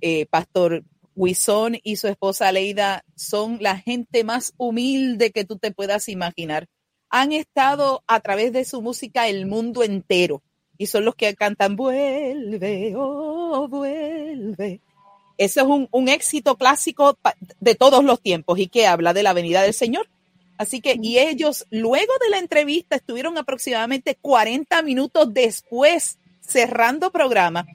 Eh, 0.00 0.26
Pastor 0.26 0.82
Huizón 1.14 1.78
y 1.82 1.96
su 1.96 2.08
esposa 2.08 2.52
Leida 2.52 3.04
son 3.14 3.58
la 3.60 3.78
gente 3.78 4.24
más 4.24 4.54
humilde 4.56 5.30
que 5.30 5.44
tú 5.44 5.58
te 5.58 5.70
puedas 5.70 6.08
imaginar. 6.08 6.68
Han 7.10 7.32
estado 7.32 8.02
a 8.06 8.20
través 8.20 8.52
de 8.52 8.64
su 8.64 8.80
música 8.80 9.28
el 9.28 9.46
mundo 9.46 9.82
entero 9.82 10.42
y 10.78 10.86
son 10.86 11.04
los 11.04 11.14
que 11.14 11.34
cantan 11.34 11.76
vuelve, 11.76 12.94
oh, 12.96 13.68
vuelve. 13.68 14.80
Ese 15.38 15.60
es 15.60 15.66
un, 15.66 16.08
éxito 16.08 16.56
clásico 16.56 17.18
de 17.60 17.74
todos 17.74 18.04
los 18.04 18.20
tiempos 18.20 18.58
y 18.58 18.68
que 18.68 18.86
habla 18.86 19.12
de 19.12 19.22
la 19.22 19.32
venida 19.32 19.62
del 19.62 19.74
Señor. 19.74 20.08
Así 20.58 20.80
que, 20.80 20.96
y 21.00 21.18
ellos 21.18 21.66
luego 21.70 22.12
de 22.22 22.30
la 22.30 22.38
entrevista 22.38 22.96
estuvieron 22.96 23.36
aproximadamente 23.38 24.16
40 24.20 24.82
minutos 24.82 25.32
después 25.32 26.18
cerrando 26.40 27.10
programa 27.10 27.66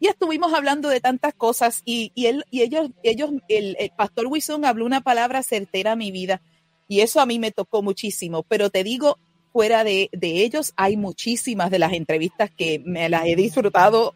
y 0.00 0.08
estuvimos 0.08 0.52
hablando 0.52 0.88
de 0.88 1.00
tantas 1.00 1.34
cosas 1.34 1.82
y, 1.84 2.10
él, 2.16 2.44
y 2.50 2.62
ellos, 2.62 2.90
ellos 3.04 3.30
el, 3.48 3.76
el 3.78 3.90
pastor 3.90 4.26
Wilson 4.26 4.64
habló 4.64 4.84
una 4.86 5.02
palabra 5.02 5.42
certera 5.42 5.92
a 5.92 5.96
mi 5.96 6.10
vida 6.10 6.42
y 6.88 7.02
eso 7.02 7.20
a 7.20 7.26
mí 7.26 7.38
me 7.38 7.52
tocó 7.52 7.82
muchísimo, 7.82 8.42
pero 8.42 8.68
te 8.68 8.82
digo, 8.82 9.16
fuera 9.52 9.84
de, 9.84 10.10
ellos, 10.20 10.72
hay 10.76 10.96
muchísimas 10.96 11.70
de 11.70 11.78
las 11.78 11.92
entrevistas 11.92 12.50
que 12.50 12.80
me 12.84 13.08
las 13.08 13.26
he 13.26 13.36
disfrutado 13.36 14.14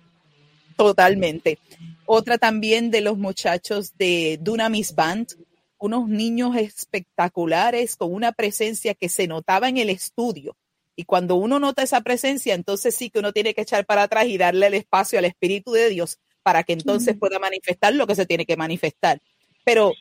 totalmente. 0.76 1.58
Otra 2.06 2.38
también 2.38 2.90
de 2.90 3.00
los 3.00 3.16
muchachos 3.16 3.96
de 3.96 4.38
Dunamis 4.40 4.94
Band, 4.94 5.28
unos 5.78 6.08
niños 6.08 6.56
espectaculares 6.56 7.96
con 7.96 8.12
una 8.12 8.32
presencia 8.32 8.94
que 8.94 9.08
se 9.08 9.26
notaba 9.26 9.68
en 9.68 9.78
el 9.78 9.90
estudio. 9.90 10.56
Y 10.96 11.04
cuando 11.04 11.36
uno 11.36 11.58
nota 11.58 11.82
esa 11.82 12.00
presencia, 12.02 12.54
entonces 12.54 12.94
sí 12.94 13.10
que 13.10 13.18
uno 13.18 13.32
tiene 13.32 13.54
que 13.54 13.62
echar 13.62 13.84
para 13.84 14.04
atrás 14.04 14.26
y 14.26 14.38
darle 14.38 14.66
el 14.66 14.74
espacio 14.74 15.18
al 15.18 15.24
Espíritu 15.24 15.72
de 15.72 15.88
Dios 15.88 16.18
para 16.42 16.62
que 16.62 16.74
entonces 16.74 17.16
pueda 17.16 17.38
manifestar 17.38 17.94
lo 17.94 18.06
que 18.06 18.14
se 18.14 18.26
tiene 18.26 18.46
que 18.46 18.56
manifestar. 18.56 19.20
Pero 19.64 19.92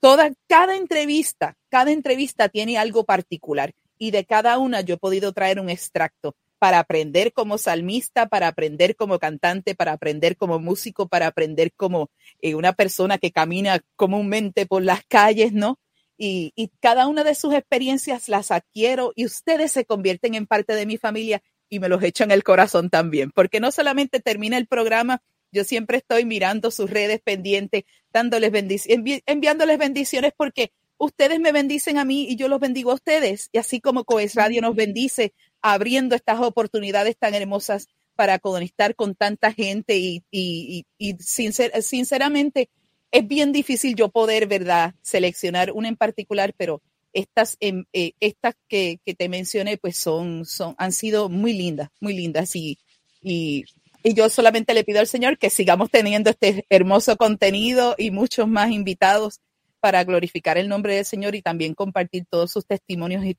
toda, 0.00 0.32
cada 0.48 0.76
entrevista, 0.76 1.56
cada 1.68 1.92
entrevista 1.92 2.48
tiene 2.48 2.78
algo 2.78 3.04
particular 3.04 3.72
y 3.98 4.10
de 4.10 4.24
cada 4.24 4.58
una 4.58 4.80
yo 4.80 4.94
he 4.94 4.98
podido 4.98 5.32
traer 5.32 5.60
un 5.60 5.70
extracto 5.70 6.34
para 6.58 6.78
aprender 6.78 7.34
como 7.34 7.58
salmista, 7.58 8.26
para 8.26 8.48
aprender 8.48 8.96
como 8.96 9.18
cantante, 9.18 9.74
para 9.74 9.92
aprender 9.92 10.36
como 10.36 10.58
músico, 10.58 11.08
para 11.08 11.26
aprender 11.26 11.72
como 11.74 12.08
eh, 12.40 12.54
una 12.54 12.72
persona 12.72 13.18
que 13.18 13.32
camina 13.32 13.80
comúnmente 13.96 14.64
por 14.64 14.82
las 14.82 15.04
calles, 15.04 15.52
¿no? 15.52 15.78
Y, 16.16 16.52
y, 16.54 16.70
cada 16.80 17.06
una 17.06 17.24
de 17.24 17.34
sus 17.34 17.54
experiencias 17.54 18.28
las 18.28 18.50
adquiero 18.50 19.12
y 19.16 19.26
ustedes 19.26 19.72
se 19.72 19.84
convierten 19.84 20.34
en 20.34 20.46
parte 20.46 20.74
de 20.74 20.86
mi 20.86 20.96
familia 20.96 21.42
y 21.68 21.80
me 21.80 21.88
los 21.88 22.02
echo 22.02 22.24
en 22.24 22.30
el 22.30 22.44
corazón 22.44 22.88
también, 22.90 23.32
porque 23.34 23.58
no 23.58 23.72
solamente 23.72 24.20
termina 24.20 24.56
el 24.56 24.66
programa, 24.66 25.22
yo 25.54 25.64
siempre 25.64 25.98
estoy 25.98 26.24
mirando 26.24 26.70
sus 26.70 26.90
redes 26.90 27.20
pendientes, 27.22 27.84
dándoles 28.12 28.50
bendiciones, 28.50 29.22
enviándoles 29.26 29.78
bendiciones 29.78 30.32
porque 30.36 30.72
ustedes 30.98 31.40
me 31.40 31.52
bendicen 31.52 31.98
a 31.98 32.04
mí 32.04 32.26
y 32.28 32.36
yo 32.36 32.48
los 32.48 32.60
bendigo 32.60 32.90
a 32.90 32.94
ustedes. 32.94 33.50
Y 33.52 33.58
así 33.58 33.80
como 33.80 34.04
Coes 34.04 34.34
Radio 34.34 34.60
nos 34.60 34.74
bendice 34.74 35.32
abriendo 35.62 36.16
estas 36.16 36.40
oportunidades 36.40 37.16
tan 37.16 37.34
hermosas 37.34 37.88
para 38.16 38.38
conectar 38.38 38.94
con 38.94 39.14
tanta 39.14 39.52
gente 39.52 39.96
y, 39.96 40.24
y, 40.30 40.86
y, 40.98 41.14
sinceramente 41.18 42.68
es 43.14 43.28
bien 43.28 43.52
difícil 43.52 43.94
yo 43.94 44.08
poder, 44.08 44.48
¿verdad?, 44.48 44.92
seleccionar 45.00 45.70
una 45.70 45.86
en 45.88 45.94
particular, 45.94 46.52
pero 46.56 46.82
estas, 47.12 47.56
em, 47.60 47.84
eh, 47.92 48.12
estas 48.18 48.56
que, 48.66 48.98
te 49.04 49.28
mencioné, 49.28 49.78
pues 49.78 49.96
son, 49.96 50.44
son, 50.44 50.74
han 50.78 50.90
sido 50.90 51.28
muy 51.28 51.52
lindas, 51.52 51.90
muy 52.00 52.12
lindas 52.12 52.56
y, 52.56 52.76
y, 53.22 53.66
y 54.02 54.14
yo 54.14 54.28
solamente 54.28 54.74
le 54.74 54.82
pido 54.82 54.98
al 54.98 55.06
Señor 55.06 55.38
que 55.38 55.48
sigamos 55.48 55.92
teniendo 55.92 56.30
este 56.30 56.66
hermoso 56.70 57.16
contenido 57.16 57.94
y 57.96 58.10
muchos 58.10 58.48
más 58.48 58.72
invitados 58.72 59.40
para 59.78 60.02
glorificar 60.02 60.58
el 60.58 60.68
nombre 60.68 60.96
del 60.96 61.04
Señor 61.04 61.36
y 61.36 61.42
también 61.42 61.74
compartir 61.74 62.26
todos 62.28 62.50
sus 62.50 62.66
testimonios 62.66 63.24
y, 63.24 63.36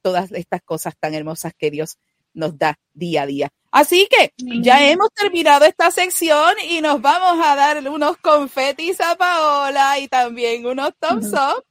todas 0.00 0.30
estas 0.30 0.62
cosas 0.62 0.94
tan 0.96 1.12
hermosas 1.14 1.54
que 1.58 1.72
Dios 1.72 1.98
nos 2.38 2.56
da 2.56 2.78
día 2.94 3.22
a 3.22 3.26
día. 3.26 3.48
Así 3.70 4.08
que 4.10 4.32
ya 4.62 4.88
hemos 4.88 5.10
terminado 5.12 5.66
esta 5.66 5.90
sección 5.90 6.54
y 6.66 6.80
nos 6.80 7.02
vamos 7.02 7.44
a 7.44 7.54
dar 7.54 7.86
unos 7.86 8.16
confetis 8.16 8.98
a 9.00 9.16
Paola 9.16 9.98
y 9.98 10.08
también 10.08 10.64
unos 10.64 10.92
thumbs 10.98 11.32
up. 11.32 11.64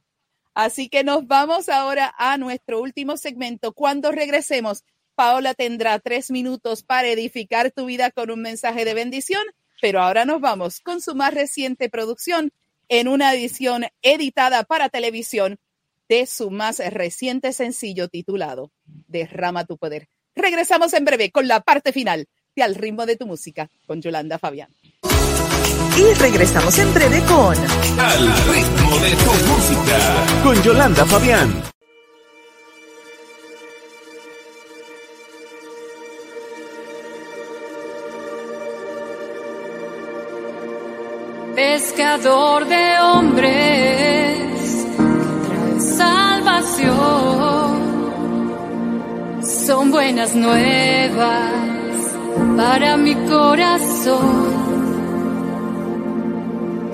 Así 0.54 0.88
que 0.88 1.02
nos 1.02 1.26
vamos 1.26 1.68
ahora 1.68 2.14
a 2.16 2.36
nuestro 2.36 2.80
último 2.80 3.16
segmento. 3.16 3.72
Cuando 3.72 4.12
regresemos, 4.12 4.84
Paola 5.16 5.54
tendrá 5.54 5.98
tres 5.98 6.30
minutos 6.30 6.84
para 6.84 7.08
edificar 7.08 7.72
tu 7.72 7.86
vida 7.86 8.12
con 8.12 8.30
un 8.30 8.42
mensaje 8.42 8.84
de 8.84 8.94
bendición, 8.94 9.42
pero 9.80 10.00
ahora 10.00 10.24
nos 10.24 10.40
vamos 10.40 10.80
con 10.80 11.00
su 11.00 11.16
más 11.16 11.34
reciente 11.34 11.88
producción, 11.88 12.52
en 12.88 13.08
una 13.08 13.34
edición 13.34 13.86
editada 14.02 14.62
para 14.62 14.88
televisión 14.88 15.58
de 16.08 16.26
su 16.26 16.50
más 16.50 16.78
reciente 16.78 17.52
sencillo 17.52 18.08
titulado 18.08 18.70
Derrama 18.84 19.64
tu 19.64 19.76
poder. 19.76 20.08
Regresamos 20.38 20.92
en 20.94 21.04
breve 21.04 21.32
con 21.32 21.48
la 21.48 21.60
parte 21.60 21.92
final 21.92 22.28
de 22.54 22.62
Al 22.62 22.76
ritmo 22.76 23.06
de 23.06 23.16
tu 23.16 23.26
música 23.26 23.68
con 23.86 24.00
Yolanda 24.00 24.38
Fabián. 24.38 24.70
Y 25.96 26.14
regresamos 26.14 26.78
en 26.78 26.94
breve 26.94 27.20
con 27.22 27.56
Al 27.98 28.46
ritmo 28.46 28.98
de 28.98 29.10
tu 29.16 29.32
música 29.48 30.42
con 30.44 30.62
Yolanda 30.62 31.04
Fabián. 31.06 31.62
pescador 41.56 42.64
de 42.66 43.00
hombres 43.00 44.07
son 49.68 49.90
buenas 49.90 50.34
nuevas 50.34 51.52
para 52.56 52.96
mi 52.96 53.14
corazón. 53.14 54.46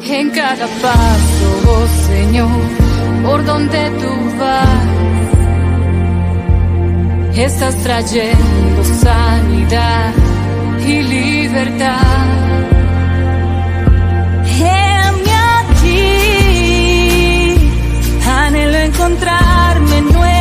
En 0.02 0.30
cada 0.30 0.66
paso, 0.82 1.46
oh 1.68 1.86
Señor, 2.08 2.64
por 3.24 3.44
donde 3.44 3.90
tú 4.00 4.12
vas, 4.40 4.88
estás 7.38 7.76
trayendo 7.84 8.84
sanidad 9.04 10.12
y 10.84 11.02
libertad. 11.16 12.26
Heme 14.58 15.34
aquí, 15.60 16.10
anhelo 18.26 18.78
encontrarme 18.78 20.00
nuevo. 20.00 20.33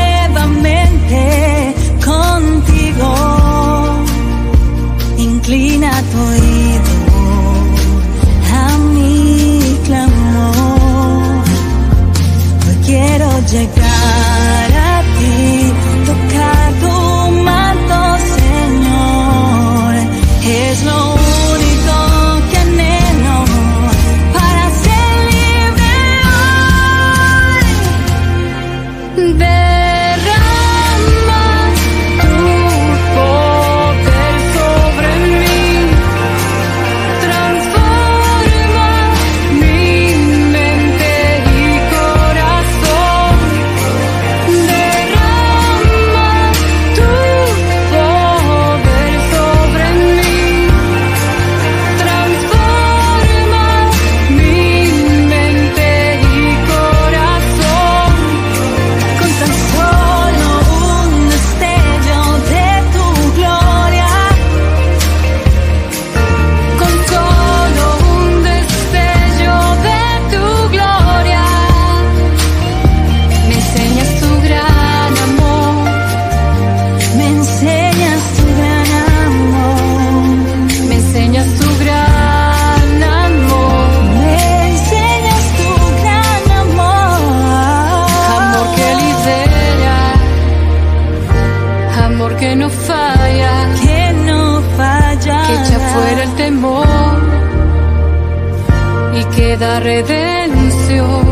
da 99.64 99.80
redención, 99.80 101.26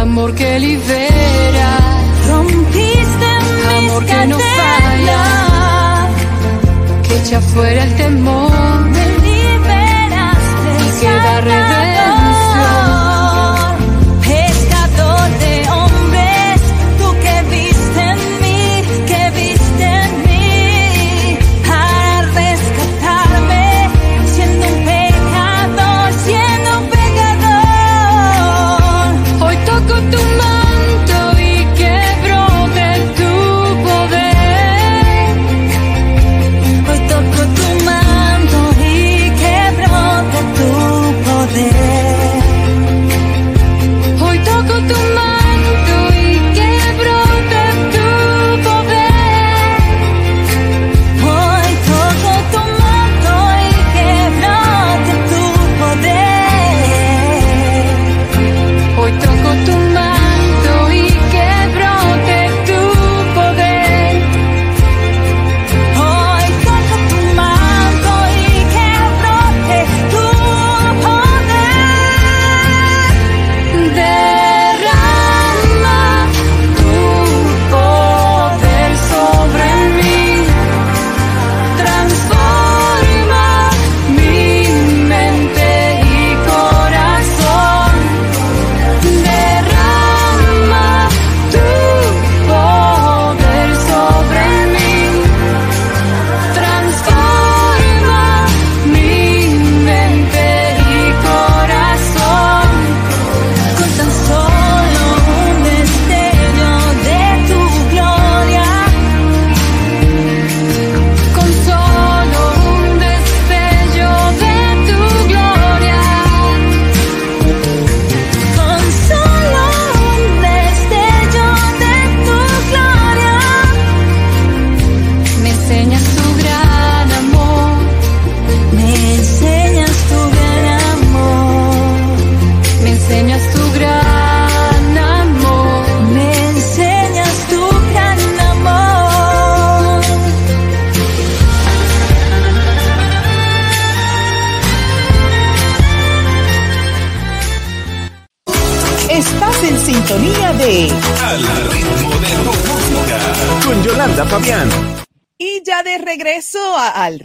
amor 0.00 0.34
que 0.34 0.58
libera, 0.58 1.70
rompiste 2.28 3.30
amor 3.78 4.02
que 4.04 4.26
no 4.26 4.38
falla, 4.58 5.22
que 7.04 7.12
echa 7.18 7.40
fuera 7.40 7.84
el 7.84 7.94
temor. 7.94 8.49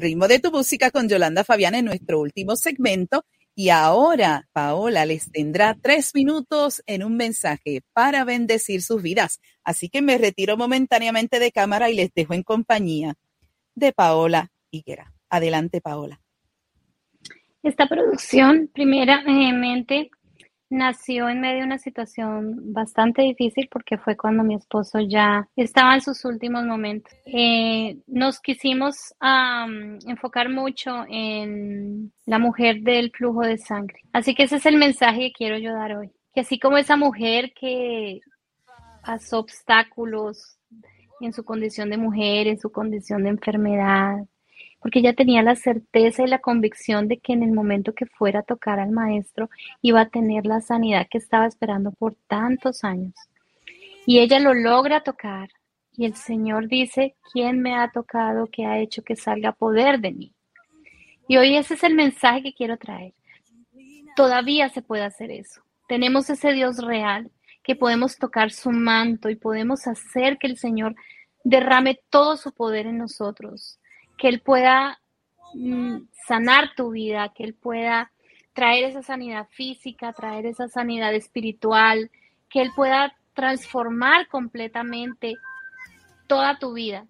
ritmo 0.06 0.28
de 0.28 0.40
tu 0.40 0.52
música 0.52 0.92
con 0.92 1.10
Yolanda 1.10 1.44
Fabián 1.44 1.74
en 1.74 1.86
nuestro 1.86 2.20
último 2.20 2.56
segmento. 2.56 3.26
Y 3.56 3.70
ahora 3.70 4.48
Paola 4.54 5.06
les 5.06 5.32
tendrá 5.32 5.76
tres 5.82 6.14
minutos 6.14 6.84
en 6.86 7.04
un 7.04 7.18
mensaje 7.18 7.82
para 7.94 8.24
bendecir 8.24 8.84
sus 8.84 9.02
vidas. 9.02 9.40
Así 9.64 9.90
que 9.90 10.04
me 10.04 10.18
retiro 10.18 10.58
momentáneamente 10.58 11.40
de 11.40 11.52
cámara 11.52 11.90
y 11.90 11.96
les 11.96 12.14
dejo 12.14 12.34
en 12.34 12.44
compañía 12.44 13.16
de 13.74 13.94
Paola 13.94 14.52
Higuera. 14.70 15.14
Adelante, 15.30 15.82
Paola. 15.82 16.22
Esta 17.64 17.88
producción, 17.88 18.70
primeramente, 18.72 20.12
nació 20.76 21.30
en 21.30 21.42
medio 21.42 21.60
de 21.60 21.66
una 21.66 21.78
situación 21.78 22.74
bastante 22.74 23.22
difícil 23.22 23.68
porque 23.72 23.98
fue 23.98 24.16
cuando 24.16 24.44
mi 24.44 24.56
esposo 24.56 25.00
ya 25.00 25.48
estaba 25.56 25.96
en 25.96 26.02
sus 26.02 26.26
últimos 26.26 26.66
momentos. 26.66 27.14
Eh, 27.26 27.98
nos 28.08 28.40
quisimos 28.40 29.14
um, 29.22 29.98
enfocar 30.08 30.50
mucho 30.50 31.06
en 31.10 32.12
la 32.26 32.40
mujer 32.40 32.82
del 32.82 33.12
flujo 33.12 33.42
de 33.42 33.58
sangre. 33.58 34.02
Así 34.14 34.36
que 34.36 34.44
ese 34.44 34.58
es 34.58 34.66
el 34.66 34.78
mensaje 34.78 35.30
que 35.30 35.34
quiero 35.34 35.58
yo 35.58 35.74
dar 35.74 35.96
hoy. 35.96 36.12
Que 36.34 36.42
así 36.42 36.60
como 36.60 36.78
esa 36.78 36.98
mujer 36.98 37.54
que 37.60 38.20
pasó 39.06 39.40
obstáculos 39.40 40.58
en 41.22 41.32
su 41.32 41.46
condición 41.46 41.90
de 41.90 41.98
mujer, 41.98 42.48
en 42.48 42.60
su 42.60 42.72
condición 42.72 43.24
de 43.24 43.30
enfermedad, 43.30 44.18
porque 44.86 45.00
ella 45.00 45.14
tenía 45.16 45.42
la 45.42 45.56
certeza 45.56 46.22
y 46.22 46.28
la 46.28 46.42
convicción 46.42 47.08
de 47.08 47.18
que 47.18 47.34
en 47.34 47.42
el 47.42 47.52
momento 47.54 47.96
que 47.96 48.06
fuera 48.06 48.42
a 48.42 48.44
tocar 48.44 48.80
al 48.80 48.92
maestro 48.92 49.50
iba 49.82 50.02
a 50.02 50.10
tener 50.10 50.46
la 50.46 50.62
sanidad 50.62 51.08
que 51.10 51.18
estaba 51.18 51.48
esperando 51.48 51.92
por 51.92 52.14
tantos 52.28 52.84
años. 52.84 53.16
Y 54.06 54.20
ella 54.20 54.40
lo 54.40 54.54
logra 54.54 55.02
tocar 55.02 55.50
y 55.92 56.06
el 56.06 56.14
Señor 56.14 56.68
dice, 56.68 57.16
¿quién 57.34 57.64
me 57.64 57.74
ha 57.74 57.90
tocado 57.90 58.46
que 58.46 58.68
ha 58.68 58.78
hecho 58.78 59.02
que 59.02 59.16
salga 59.16 59.54
poder 59.54 60.02
de 60.02 60.12
mí? 60.12 60.34
Y 61.28 61.38
hoy 61.38 61.56
ese 61.56 61.74
es 61.74 61.84
el 61.84 61.96
mensaje 61.96 62.44
que 62.44 62.54
quiero 62.54 62.78
traer. 62.78 63.16
Todavía 64.16 64.70
se 64.70 64.84
puede 64.84 65.04
hacer 65.04 65.32
eso. 65.32 65.64
Tenemos 65.88 66.30
ese 66.30 66.54
Dios 66.54 66.78
real 66.78 67.32
que 67.64 67.76
podemos 67.76 68.20
tocar 68.20 68.52
su 68.52 68.70
manto 68.70 69.32
y 69.32 69.36
podemos 69.36 69.88
hacer 69.88 70.38
que 70.38 70.46
el 70.46 70.60
Señor 70.60 70.96
derrame 71.44 72.00
todo 72.12 72.38
su 72.38 72.52
poder 72.52 72.86
en 72.86 73.00
nosotros, 73.00 73.80
que 74.18 74.28
Él 74.28 74.42
pueda 74.42 75.00
mm, 75.54 75.98
sanar 76.28 76.74
tu 76.76 76.92
vida, 76.92 77.32
que 77.36 77.44
Él 77.44 77.54
pueda 77.54 78.12
traer 78.54 78.86
esa 78.86 79.04
sanidad 79.04 79.48
física, 79.52 80.14
traer 80.14 80.46
esa 80.46 80.68
sanidad 80.68 81.14
espiritual, 81.14 82.10
que 82.50 82.62
Él 82.62 82.72
pueda 82.76 83.16
transformar 83.34 84.28
completamente 84.28 85.36
toda 86.28 86.58
tu 86.58 86.74
vida. 86.74 87.06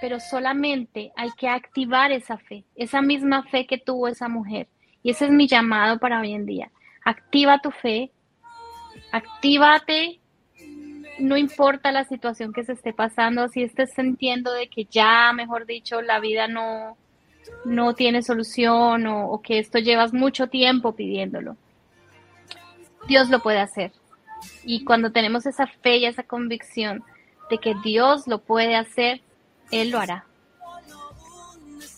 Pero 0.00 0.18
solamente 0.20 1.12
hay 1.16 1.30
que 1.32 1.48
activar 1.48 2.12
esa 2.12 2.38
fe, 2.38 2.64
esa 2.74 3.02
misma 3.02 3.42
fe 3.44 3.66
que 3.66 3.76
tuvo 3.76 4.08
esa 4.08 4.28
mujer. 4.28 4.68
Y 5.02 5.10
ese 5.10 5.26
es 5.26 5.30
mi 5.30 5.46
llamado 5.46 5.98
para 5.98 6.20
hoy 6.20 6.32
en 6.32 6.46
día. 6.46 6.70
Activa 7.04 7.60
tu 7.60 7.70
fe, 7.70 8.10
actívate, 9.12 10.19
no 11.20 11.36
importa 11.36 11.92
la 11.92 12.04
situación 12.04 12.52
que 12.52 12.64
se 12.64 12.72
esté 12.72 12.92
pasando, 12.92 13.48
si 13.48 13.62
estés 13.62 13.92
sintiendo 13.92 14.52
de 14.52 14.68
que 14.68 14.84
ya, 14.84 15.32
mejor 15.32 15.66
dicho, 15.66 16.02
la 16.02 16.20
vida 16.20 16.48
no, 16.48 16.96
no 17.64 17.94
tiene 17.94 18.22
solución 18.22 19.06
o, 19.06 19.28
o 19.30 19.42
que 19.42 19.58
esto 19.58 19.78
llevas 19.78 20.12
mucho 20.12 20.48
tiempo 20.48 20.94
pidiéndolo. 20.94 21.56
Dios 23.08 23.28
lo 23.30 23.40
puede 23.40 23.58
hacer. 23.60 23.92
Y 24.64 24.84
cuando 24.84 25.12
tenemos 25.12 25.46
esa 25.46 25.66
fe 25.66 25.98
y 25.98 26.06
esa 26.06 26.22
convicción 26.22 27.02
de 27.50 27.58
que 27.58 27.74
Dios 27.82 28.26
lo 28.26 28.38
puede 28.38 28.76
hacer, 28.76 29.20
Él 29.70 29.90
lo 29.90 29.98
hará. 29.98 30.24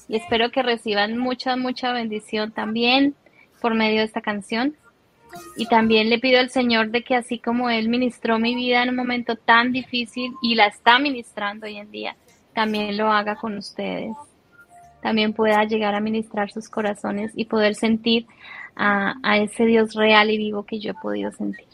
Y 0.09 0.17
espero 0.17 0.51
que 0.51 0.63
reciban 0.63 1.17
mucha, 1.17 1.57
mucha 1.57 1.93
bendición 1.93 2.53
también 2.53 3.15
por 3.61 3.75
medio 3.75 4.01
de 4.01 4.05
esta 4.05 4.21
canción. 4.21 4.77
Y 5.57 5.67
también 5.67 6.09
le 6.11 6.19
pido 6.19 6.41
al 6.41 6.51
Señor 6.51 6.91
de 6.91 7.03
que 7.03 7.15
así 7.15 7.39
como 7.39 7.71
Él 7.71 7.89
ministró 7.89 8.39
mi 8.39 8.55
vida 8.55 8.83
en 8.83 8.91
un 8.91 8.97
momento 8.97 9.37
tan 9.37 9.73
difícil 9.73 10.33
y 10.43 10.55
la 10.55 10.67
está 10.67 10.99
ministrando 10.99 11.67
hoy 11.67 11.77
en 11.77 11.91
día, 11.91 12.17
también 12.55 12.97
lo 12.97 13.11
haga 13.11 13.37
con 13.37 13.57
ustedes. 13.57 14.15
También 15.03 15.33
pueda 15.33 15.65
llegar 15.65 15.95
a 15.95 16.01
ministrar 16.01 16.51
sus 16.51 16.69
corazones 16.69 17.33
y 17.35 17.47
poder 17.47 17.75
sentir 17.75 18.27
a, 18.77 19.15
ese 19.39 19.67
Dios 19.67 19.95
real 19.95 20.31
y 20.31 20.39
vivo 20.39 20.65
que 20.65 20.79
yo 20.79 20.93
he 20.93 20.95
podido 20.95 21.31
sentir. 21.33 21.67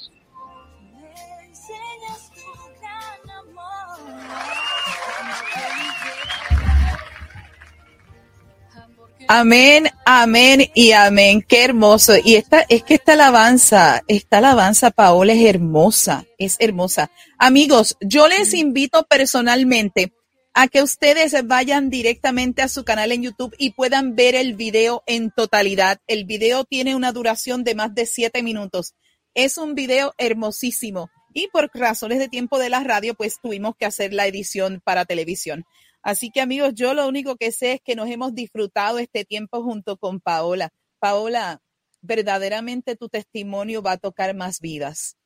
Amén, 9.31 9.91
amén 10.07 10.71
y 10.75 10.93
amén. 10.93 11.45
Qué 11.47 11.63
hermoso. 11.63 12.15
Y 12.17 12.37
esta, 12.37 12.65
es 12.71 12.83
que 12.83 12.95
esta 12.95 13.13
alabanza, 13.13 14.03
esta 14.09 14.39
alabanza, 14.39 14.91
Paola, 14.91 15.35
es 15.35 15.45
hermosa, 15.45 16.25
es 16.39 16.57
hermosa. 16.61 17.11
Amigos, 17.37 17.99
yo 18.01 18.27
les 18.27 18.55
invito 18.55 19.05
personalmente 19.05 20.15
a 20.55 20.67
que 20.67 20.83
ustedes 20.83 21.47
vayan 21.47 21.91
directamente 21.91 22.63
a 22.63 22.69
su 22.69 22.87
canal 22.87 23.13
en 23.13 23.23
YouTube 23.23 23.55
y 23.59 23.75
puedan 23.75 24.17
ver 24.17 24.35
el 24.35 24.55
video 24.55 25.03
en 25.05 25.31
totalidad. 25.31 26.01
El 26.07 26.25
video 26.25 26.65
tiene 26.65 26.97
una 26.97 27.13
duración 27.13 27.65
de 27.65 27.75
más 27.75 27.95
de 27.95 28.07
siete 28.07 28.43
minutos. 28.43 28.95
Es 29.35 29.59
un 29.59 29.75
video 29.75 30.15
hermosísimo. 30.17 31.11
Y 31.35 31.49
por 31.49 31.71
razones 31.75 32.19
de 32.19 32.31
tiempo 32.31 32.59
de 32.59 32.71
la 32.71 32.83
radio, 32.83 33.13
pues 33.13 33.41
tuvimos 33.43 33.77
que 33.79 33.85
hacer 33.85 34.15
la 34.15 34.27
edición 34.27 34.81
para 34.83 35.05
televisión. 35.05 35.67
Así 36.09 36.31
que 36.31 36.41
amigos, 36.41 36.73
yo 36.75 36.95
lo 36.95 37.07
único 37.07 37.37
que 37.37 37.53
sé 37.53 37.73
es 37.73 37.81
que 37.83 37.95
nos 37.95 38.09
hemos 38.09 38.35
disfrutado 38.35 38.99
este 38.99 39.27
tiempo 39.27 39.63
junto 39.63 39.99
con 39.99 40.21
Paola. 40.21 40.71
Paola, 40.99 41.61
verdaderamente 42.01 42.97
tu 42.97 43.11
testimonio 43.11 43.83
va 43.83 43.93
a 43.93 43.99
tocar 43.99 44.35
más 44.35 44.59
vidas. 44.61 45.19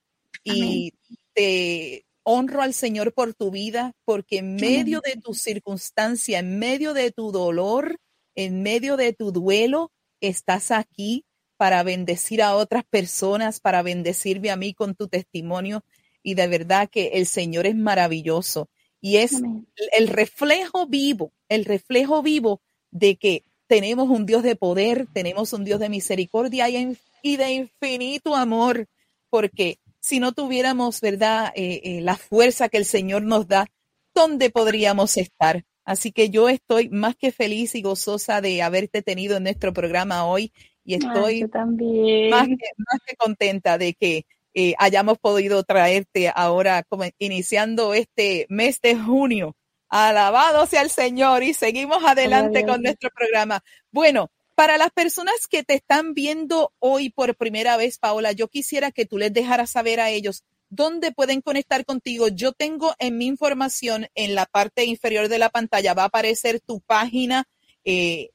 Y 0.43 0.95
te 1.35 2.05
honro 2.25 2.63
al 2.63 2.75
Señor 2.75 3.15
por 3.15 3.33
tu 3.33 3.53
vida, 3.53 3.93
porque 4.05 4.39
en 4.39 4.57
medio 4.57 5.01
de 5.01 5.21
tu 5.23 5.35
circunstancia, 5.35 6.41
en 6.41 6.59
medio 6.59 6.95
de 6.95 7.13
tu 7.13 7.31
dolor, 7.31 8.01
en 8.35 8.65
medio 8.65 8.97
de 8.97 9.13
tu 9.13 9.31
duelo, 9.31 9.93
estás 10.21 10.73
aquí 10.73 11.25
para 11.57 11.85
bendecir 11.85 12.43
a 12.43 12.57
otras 12.57 12.83
personas, 12.83 13.61
para 13.61 13.83
bendecirme 13.83 14.51
a 14.51 14.57
mí 14.57 14.75
con 14.75 14.97
tu 14.97 15.07
testimonio. 15.07 15.85
Y 16.25 16.35
de 16.35 16.49
verdad 16.49 16.91
que 16.91 17.13
el 17.15 17.27
Señor 17.27 17.67
es 17.67 17.77
maravilloso 17.77 18.69
y 19.03 19.17
es 19.17 19.35
Amén. 19.35 19.67
el 19.99 20.07
reflejo 20.07 20.87
vivo, 20.87 21.33
el 21.49 21.67
reflejo 21.67 22.23
vivo 22.23 22.63
de 22.93 23.17
que 23.17 23.43
tenemos 23.67 24.09
un 24.09 24.25
Dios 24.27 24.45
de 24.45 24.55
poder, 24.55 25.09
tenemos 25.13 25.53
un 25.53 25.65
Dios 25.65 25.81
de 25.81 25.89
misericordia 25.89 26.69
y, 26.71 27.37
de 27.37 27.53
infinito 27.53 28.37
amor, 28.37 28.87
porque 29.29 29.79
si 30.01 30.21
no 30.21 30.33
tuviéramos, 30.33 31.01
¿verdad?, 31.01 31.53
Eh, 31.57 31.81
eh, 31.85 32.01
la 32.01 32.17
fuerza 32.17 32.69
que 32.69 32.79
el 32.79 32.85
Señor 32.85 33.23
nos 33.23 33.49
da, 33.49 33.67
¿dónde 34.15 34.51
podríamos 34.51 35.17
estar? 35.17 35.65
Así 35.85 36.13
que 36.13 36.31
yo 36.31 36.49
estoy 36.49 36.89
más 36.89 37.17
que 37.17 37.33
feliz 37.33 37.75
y 37.75 37.83
gozosa 37.83 38.41
de 38.41 38.63
haberte 38.63 39.03
tenido 39.03 39.37
en 39.37 39.43
nuestro 39.43 39.73
programa 39.73 40.27
hoy 40.27 40.53
y 40.85 40.95
estoy 40.95 41.49
también. 41.49 42.31
más 42.31 42.47
que, 42.47 42.69
más 42.77 43.01
que 43.05 43.17
contenta 43.17 43.79
de 43.79 43.95
que 43.95 44.27
eh, 44.55 44.75
hayamos 44.79 45.19
podido 45.19 45.63
traerte 45.63 46.31
ahora, 46.35 46.83
como 46.83 47.05
iniciando 47.19 47.95
este 47.95 48.47
mes 48.49 48.81
de 48.81 48.97
junio. 48.97 49.57
Alabado 49.89 50.67
sea 50.67 50.83
el 50.83 50.91
Señor 50.91 51.43
y 51.43 51.55
seguimos 51.55 52.03
adelante 52.05 52.65
con 52.65 52.83
nuestro 52.83 53.11
programa. 53.11 53.63
Bueno, 53.91 54.31
para 54.55 54.79
las 54.79 54.91
personas 54.91 55.47
que 55.49 55.65
te 55.65 55.75
están 55.75 56.15
viendo 56.15 56.73
hoy 56.79 57.11
por 57.11 57.37
primera 57.37 57.77
vez, 57.77 57.99
Paola, 57.99 58.33
yo 58.33 58.49
quisiera 58.49 58.91
que 58.91 59.07
tú 59.07 59.19
les 59.19 59.33
dejaras 59.33 59.71
saber 59.71 60.01
a 60.01 60.11
ellos 60.11 60.45
dónde 60.69 61.13
pueden 61.13 61.43
conectar 61.43 61.85
contigo. 61.85 62.29
Yo 62.29 62.53
tengo 62.53 62.95
en 62.99 63.19
mi 63.19 63.27
información 63.27 64.07
en 64.15 64.35
la 64.35 64.47
parte 64.47 64.85
inferior 64.85 65.29
de 65.29 65.39
la 65.39 65.51
pantalla 65.51 65.93
va 65.95 66.05
a 66.05 66.07
aparecer 66.07 66.61
tu 66.61 66.81
página, 66.81 67.45
eh, 67.85 68.31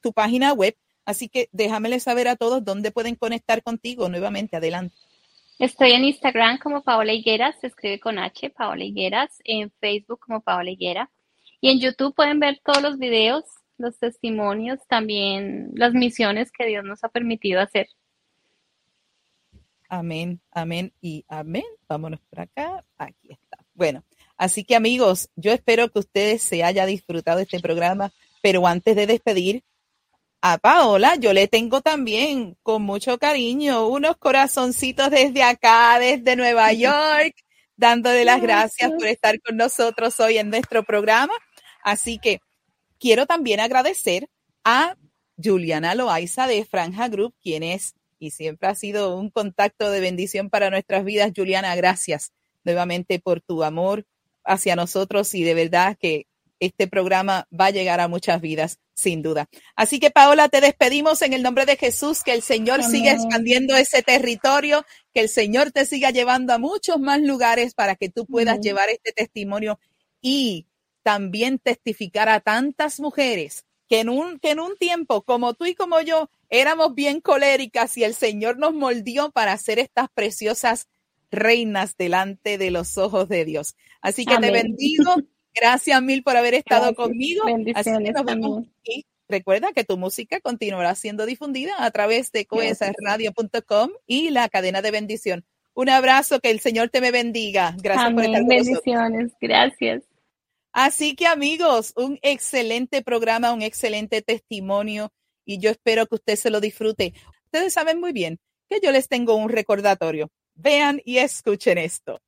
tu 0.00 0.12
página 0.12 0.52
web. 0.52 0.76
Así 1.04 1.28
que 1.28 1.48
déjamele 1.52 2.00
saber 2.00 2.26
a 2.26 2.36
todos 2.36 2.64
dónde 2.64 2.90
pueden 2.90 3.14
conectar 3.14 3.62
contigo 3.62 4.08
nuevamente. 4.08 4.56
Adelante. 4.56 4.96
Estoy 5.60 5.92
en 5.92 6.06
Instagram 6.06 6.56
como 6.56 6.82
Paola 6.82 7.12
Higueras, 7.12 7.54
se 7.60 7.66
escribe 7.66 8.00
con 8.00 8.18
H, 8.18 8.48
Paola 8.48 8.82
Higueras, 8.82 9.30
en 9.44 9.70
Facebook 9.72 10.18
como 10.20 10.40
Paola 10.40 10.70
Higuera. 10.70 11.10
Y 11.60 11.68
en 11.68 11.80
YouTube 11.80 12.14
pueden 12.14 12.40
ver 12.40 12.62
todos 12.64 12.80
los 12.80 12.98
videos, 12.98 13.44
los 13.76 13.98
testimonios, 13.98 14.78
también 14.88 15.70
las 15.74 15.92
misiones 15.92 16.50
que 16.50 16.64
Dios 16.64 16.82
nos 16.82 17.04
ha 17.04 17.10
permitido 17.10 17.60
hacer. 17.60 17.88
Amén, 19.90 20.40
amén 20.50 20.94
y 21.02 21.26
amén. 21.28 21.64
Vámonos 21.86 22.20
por 22.30 22.40
acá. 22.40 22.82
Aquí 22.96 23.28
está. 23.28 23.58
Bueno, 23.74 24.02
así 24.38 24.64
que 24.64 24.76
amigos, 24.76 25.28
yo 25.36 25.52
espero 25.52 25.90
que 25.90 25.98
ustedes 25.98 26.40
se 26.40 26.64
haya 26.64 26.86
disfrutado 26.86 27.38
este 27.38 27.60
programa, 27.60 28.12
pero 28.40 28.66
antes 28.66 28.96
de 28.96 29.06
despedir 29.06 29.62
a 30.42 30.58
Paola, 30.58 31.16
yo 31.16 31.32
le 31.32 31.48
tengo 31.48 31.80
también 31.82 32.56
con 32.62 32.82
mucho 32.82 33.18
cariño 33.18 33.86
unos 33.88 34.16
corazoncitos 34.16 35.10
desde 35.10 35.42
acá, 35.42 35.98
desde 35.98 36.36
Nueva 36.36 36.72
York, 36.72 37.34
dándole 37.76 38.24
las 38.24 38.40
gracias 38.40 38.90
por 38.90 39.06
estar 39.06 39.40
con 39.42 39.56
nosotros 39.56 40.18
hoy 40.20 40.38
en 40.38 40.50
nuestro 40.50 40.82
programa. 40.82 41.34
Así 41.82 42.18
que 42.18 42.40
quiero 42.98 43.26
también 43.26 43.60
agradecer 43.60 44.28
a 44.64 44.96
Juliana 45.42 45.94
Loaiza 45.94 46.46
de 46.46 46.64
Franja 46.64 47.08
Group, 47.08 47.34
quien 47.42 47.62
es 47.62 47.94
y 48.18 48.30
siempre 48.30 48.68
ha 48.68 48.74
sido 48.74 49.16
un 49.16 49.30
contacto 49.30 49.90
de 49.90 50.00
bendición 50.00 50.50
para 50.50 50.70
nuestras 50.70 51.04
vidas. 51.04 51.32
Juliana, 51.34 51.74
gracias 51.74 52.32
nuevamente 52.64 53.18
por 53.18 53.40
tu 53.40 53.64
amor 53.64 54.06
hacia 54.44 54.76
nosotros 54.76 55.34
y 55.34 55.42
de 55.42 55.54
verdad 55.54 55.96
que 55.98 56.26
este 56.60 56.86
programa 56.86 57.48
va 57.58 57.66
a 57.66 57.70
llegar 57.70 58.00
a 58.00 58.08
muchas 58.08 58.40
vidas, 58.40 58.78
sin 58.94 59.22
duda. 59.22 59.48
Así 59.74 59.98
que 59.98 60.10
Paola, 60.10 60.48
te 60.48 60.60
despedimos 60.60 61.22
en 61.22 61.32
el 61.32 61.42
nombre 61.42 61.66
de 61.66 61.76
Jesús, 61.76 62.22
que 62.22 62.32
el 62.32 62.42
Señor 62.42 62.80
Amén. 62.80 62.90
siga 62.90 63.12
expandiendo 63.12 63.74
ese 63.76 64.02
territorio, 64.02 64.84
que 65.12 65.20
el 65.20 65.28
Señor 65.28 65.72
te 65.72 65.86
siga 65.86 66.10
llevando 66.10 66.52
a 66.52 66.58
muchos 66.58 67.00
más 67.00 67.20
lugares 67.20 67.74
para 67.74 67.96
que 67.96 68.10
tú 68.10 68.26
puedas 68.26 68.54
Amén. 68.54 68.62
llevar 68.62 68.90
este 68.90 69.12
testimonio 69.12 69.80
y 70.20 70.66
también 71.02 71.58
testificar 71.58 72.28
a 72.28 72.40
tantas 72.40 73.00
mujeres 73.00 73.64
que 73.88 74.00
en 74.00 74.08
un, 74.08 74.38
que 74.38 74.50
en 74.50 74.60
un 74.60 74.76
tiempo 74.76 75.22
como 75.22 75.54
tú 75.54 75.64
y 75.66 75.74
como 75.74 76.00
yo 76.00 76.30
éramos 76.48 76.94
bien 76.94 77.20
coléricas 77.20 77.96
y 77.96 78.04
el 78.04 78.14
Señor 78.14 78.58
nos 78.58 78.74
moldeó 78.74 79.32
para 79.32 79.56
ser 79.56 79.78
estas 79.78 80.08
preciosas 80.14 80.88
reinas 81.30 81.96
delante 81.96 82.58
de 82.58 82.70
los 82.70 82.98
ojos 82.98 83.28
de 83.28 83.44
Dios. 83.44 83.74
Así 84.00 84.24
que 84.24 84.36
te 84.38 84.48
Amén. 84.48 84.52
bendigo. 84.52 85.16
Gracias 85.54 86.02
mil 86.02 86.22
por 86.22 86.36
haber 86.36 86.54
estado 86.54 86.86
Gracias. 86.92 87.06
conmigo. 87.06 87.42
Así 87.44 87.52
que 87.52 87.62
Bendiciones 87.64 88.12
nos 88.14 88.24
vemos. 88.24 88.50
también. 88.64 88.74
Y 88.84 89.06
recuerda 89.28 89.72
que 89.72 89.84
tu 89.84 89.96
música 89.96 90.40
continuará 90.40 90.94
siendo 90.94 91.26
difundida 91.26 91.74
a 91.78 91.90
través 91.90 92.32
de 92.32 92.46
coesradio.com 92.46 93.90
y 94.06 94.30
la 94.30 94.48
cadena 94.48 94.82
de 94.82 94.90
bendición. 94.90 95.44
Un 95.74 95.88
abrazo, 95.88 96.40
que 96.40 96.50
el 96.50 96.60
Señor 96.60 96.88
te 96.90 97.00
me 97.00 97.10
bendiga. 97.10 97.74
Gracias 97.80 98.12
por 98.12 98.24
estar 98.24 98.40
Amén. 98.40 98.58
nosotros. 98.58 98.84
Bendiciones. 98.84 99.32
Gracias. 99.40 100.02
Así 100.72 101.14
que 101.16 101.26
amigos, 101.26 101.92
un 101.96 102.18
excelente 102.22 103.02
programa, 103.02 103.52
un 103.52 103.62
excelente 103.62 104.22
testimonio 104.22 105.12
y 105.44 105.58
yo 105.58 105.70
espero 105.70 106.06
que 106.06 106.14
usted 106.16 106.36
se 106.36 106.50
lo 106.50 106.60
disfrute. 106.60 107.12
Ustedes 107.46 107.72
saben 107.72 107.98
muy 107.98 108.12
bien 108.12 108.38
que 108.68 108.78
yo 108.80 108.92
les 108.92 109.08
tengo 109.08 109.34
un 109.34 109.48
recordatorio. 109.48 110.30
Vean 110.54 111.00
y 111.04 111.18
escuchen 111.18 111.78
esto. 111.78 112.20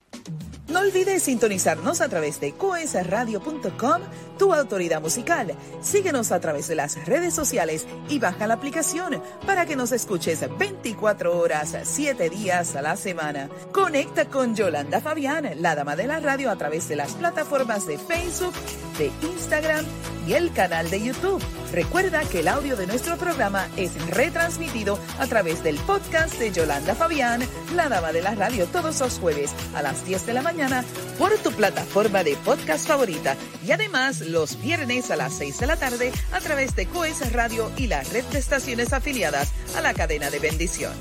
No 0.72 0.80
olvides 0.80 1.24
sintonizarnos 1.24 2.00
a 2.00 2.08
través 2.08 2.40
de 2.40 2.52
coesradio.com, 2.52 4.00
tu 4.38 4.54
autoridad 4.54 5.02
musical. 5.02 5.54
Síguenos 5.82 6.32
a 6.32 6.40
través 6.40 6.66
de 6.66 6.74
las 6.74 7.04
redes 7.04 7.34
sociales 7.34 7.86
y 8.08 8.18
baja 8.18 8.46
la 8.46 8.54
aplicación 8.54 9.22
para 9.44 9.66
que 9.66 9.76
nos 9.76 9.92
escuches 9.92 10.40
24 10.58 11.38
horas, 11.38 11.76
7 11.82 12.30
días 12.30 12.74
a 12.74 12.80
la 12.80 12.96
semana. 12.96 13.50
Conecta 13.70 14.24
con 14.30 14.56
Yolanda 14.56 15.02
Fabián, 15.02 15.50
la 15.58 15.74
dama 15.74 15.94
de 15.94 16.06
la 16.06 16.20
radio, 16.20 16.50
a 16.50 16.56
través 16.56 16.88
de 16.88 16.96
las 16.96 17.12
plataformas 17.12 17.86
de 17.86 17.98
Facebook, 17.98 18.54
de 18.96 19.12
Instagram 19.26 19.84
y 20.26 20.32
el 20.32 20.52
canal 20.52 20.88
de 20.88 21.02
YouTube. 21.02 21.42
Recuerda 21.72 22.22
que 22.24 22.40
el 22.40 22.48
audio 22.48 22.76
de 22.76 22.86
nuestro 22.86 23.16
programa 23.18 23.68
es 23.76 23.92
retransmitido 24.08 24.98
a 25.18 25.26
través 25.26 25.62
del 25.62 25.76
podcast 25.76 26.38
de 26.38 26.50
Yolanda 26.50 26.94
Fabián, 26.94 27.42
la 27.74 27.88
dama 27.88 28.12
de 28.12 28.22
la 28.22 28.34
radio, 28.34 28.66
todos 28.66 29.00
los 29.00 29.18
jueves 29.18 29.52
a 29.74 29.82
las 29.82 30.04
10 30.06 30.26
de 30.26 30.32
la 30.34 30.42
por 31.18 31.36
tu 31.38 31.50
plataforma 31.52 32.22
de 32.22 32.36
podcast 32.36 32.86
favorita 32.86 33.36
y 33.66 33.72
además 33.72 34.20
los 34.20 34.60
viernes 34.62 35.10
a 35.10 35.16
las 35.16 35.34
6 35.34 35.58
de 35.58 35.66
la 35.66 35.76
tarde 35.76 36.12
a 36.32 36.40
través 36.40 36.76
de 36.76 36.86
Coes 36.86 37.32
Radio 37.32 37.70
y 37.76 37.88
la 37.88 38.02
red 38.04 38.24
de 38.26 38.38
estaciones 38.38 38.92
afiliadas 38.92 39.52
a 39.76 39.80
la 39.80 39.92
cadena 39.92 40.30
de 40.30 40.38
bendición. 40.38 40.92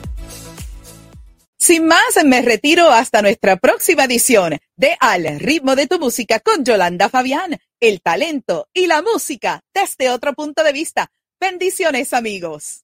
Sin 1.57 1.85
más, 1.85 2.25
me 2.25 2.41
retiro 2.41 2.89
hasta 2.89 3.21
nuestra 3.21 3.55
próxima 3.57 4.05
edición 4.05 4.57
de 4.75 4.97
Al 4.99 5.39
ritmo 5.39 5.75
de 5.75 5.85
tu 5.85 5.99
música 5.99 6.39
con 6.39 6.65
Yolanda 6.65 7.07
Fabián, 7.07 7.59
el 7.79 8.01
talento 8.01 8.67
y 8.73 8.87
la 8.87 9.03
música 9.03 9.61
desde 9.75 10.09
otro 10.09 10.33
punto 10.33 10.63
de 10.63 10.73
vista. 10.73 11.11
Bendiciones 11.39 12.13
amigos. 12.13 12.83